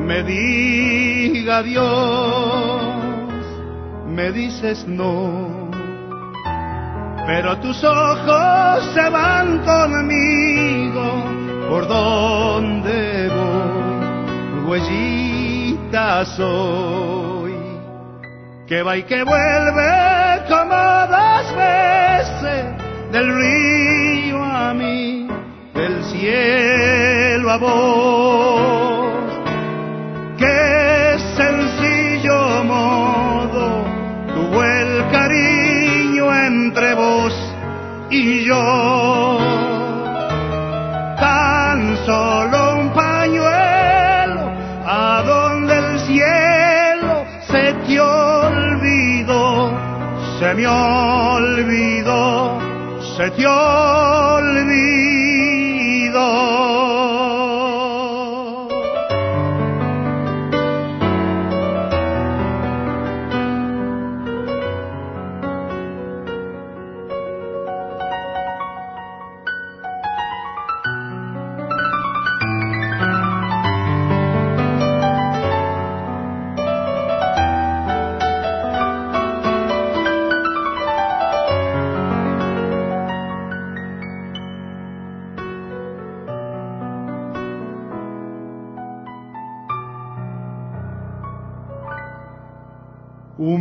[0.00, 3.46] me diga adiós,
[4.08, 5.53] me dices no
[7.26, 11.24] pero tus ojos se van conmigo
[11.68, 17.54] por donde voy, huellita soy,
[18.66, 20.76] que va y que vuelve como
[21.08, 22.66] dos veces
[23.12, 25.26] del río a mí,
[25.74, 28.93] del cielo a vos,
[38.24, 39.38] y yo.
[41.18, 44.50] Tan solo un pañuelo
[44.86, 49.72] a donde el cielo se te olvidó,
[50.38, 52.58] se me olvidó,
[53.16, 54.73] se te olvidó.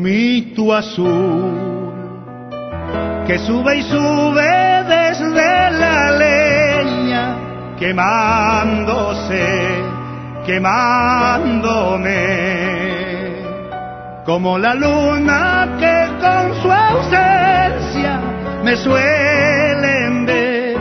[0.03, 1.93] Humito azul
[3.25, 7.37] que sube y sube desde la leña
[7.79, 9.45] quemándose,
[10.45, 12.03] quemándome.
[14.25, 18.19] Como la luna que con su ausencia
[18.63, 20.77] me suelen ver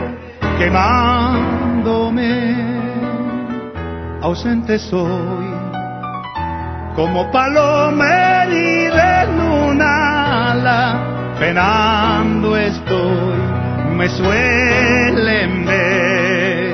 [0.57, 2.33] quemándome.
[4.21, 5.53] Ausente soy
[6.95, 8.23] como paloma
[11.39, 13.37] penando estoy,
[13.95, 16.73] me suelen ver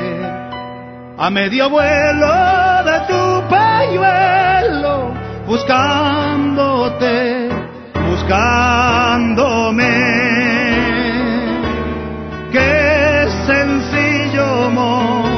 [1.18, 5.14] a medio vuelo de tu pañuelo,
[5.46, 7.50] buscándote,
[8.10, 9.90] buscándome.
[12.52, 15.30] Qué sencillo modo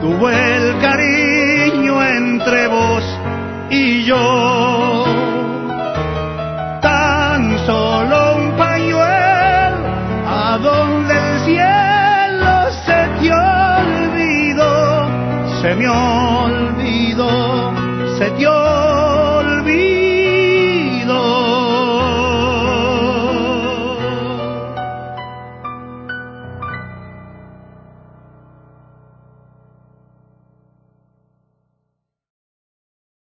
[0.00, 3.02] tuvo el cariño entre vos
[3.70, 4.91] y yo.
[15.92, 16.21] Olvidó,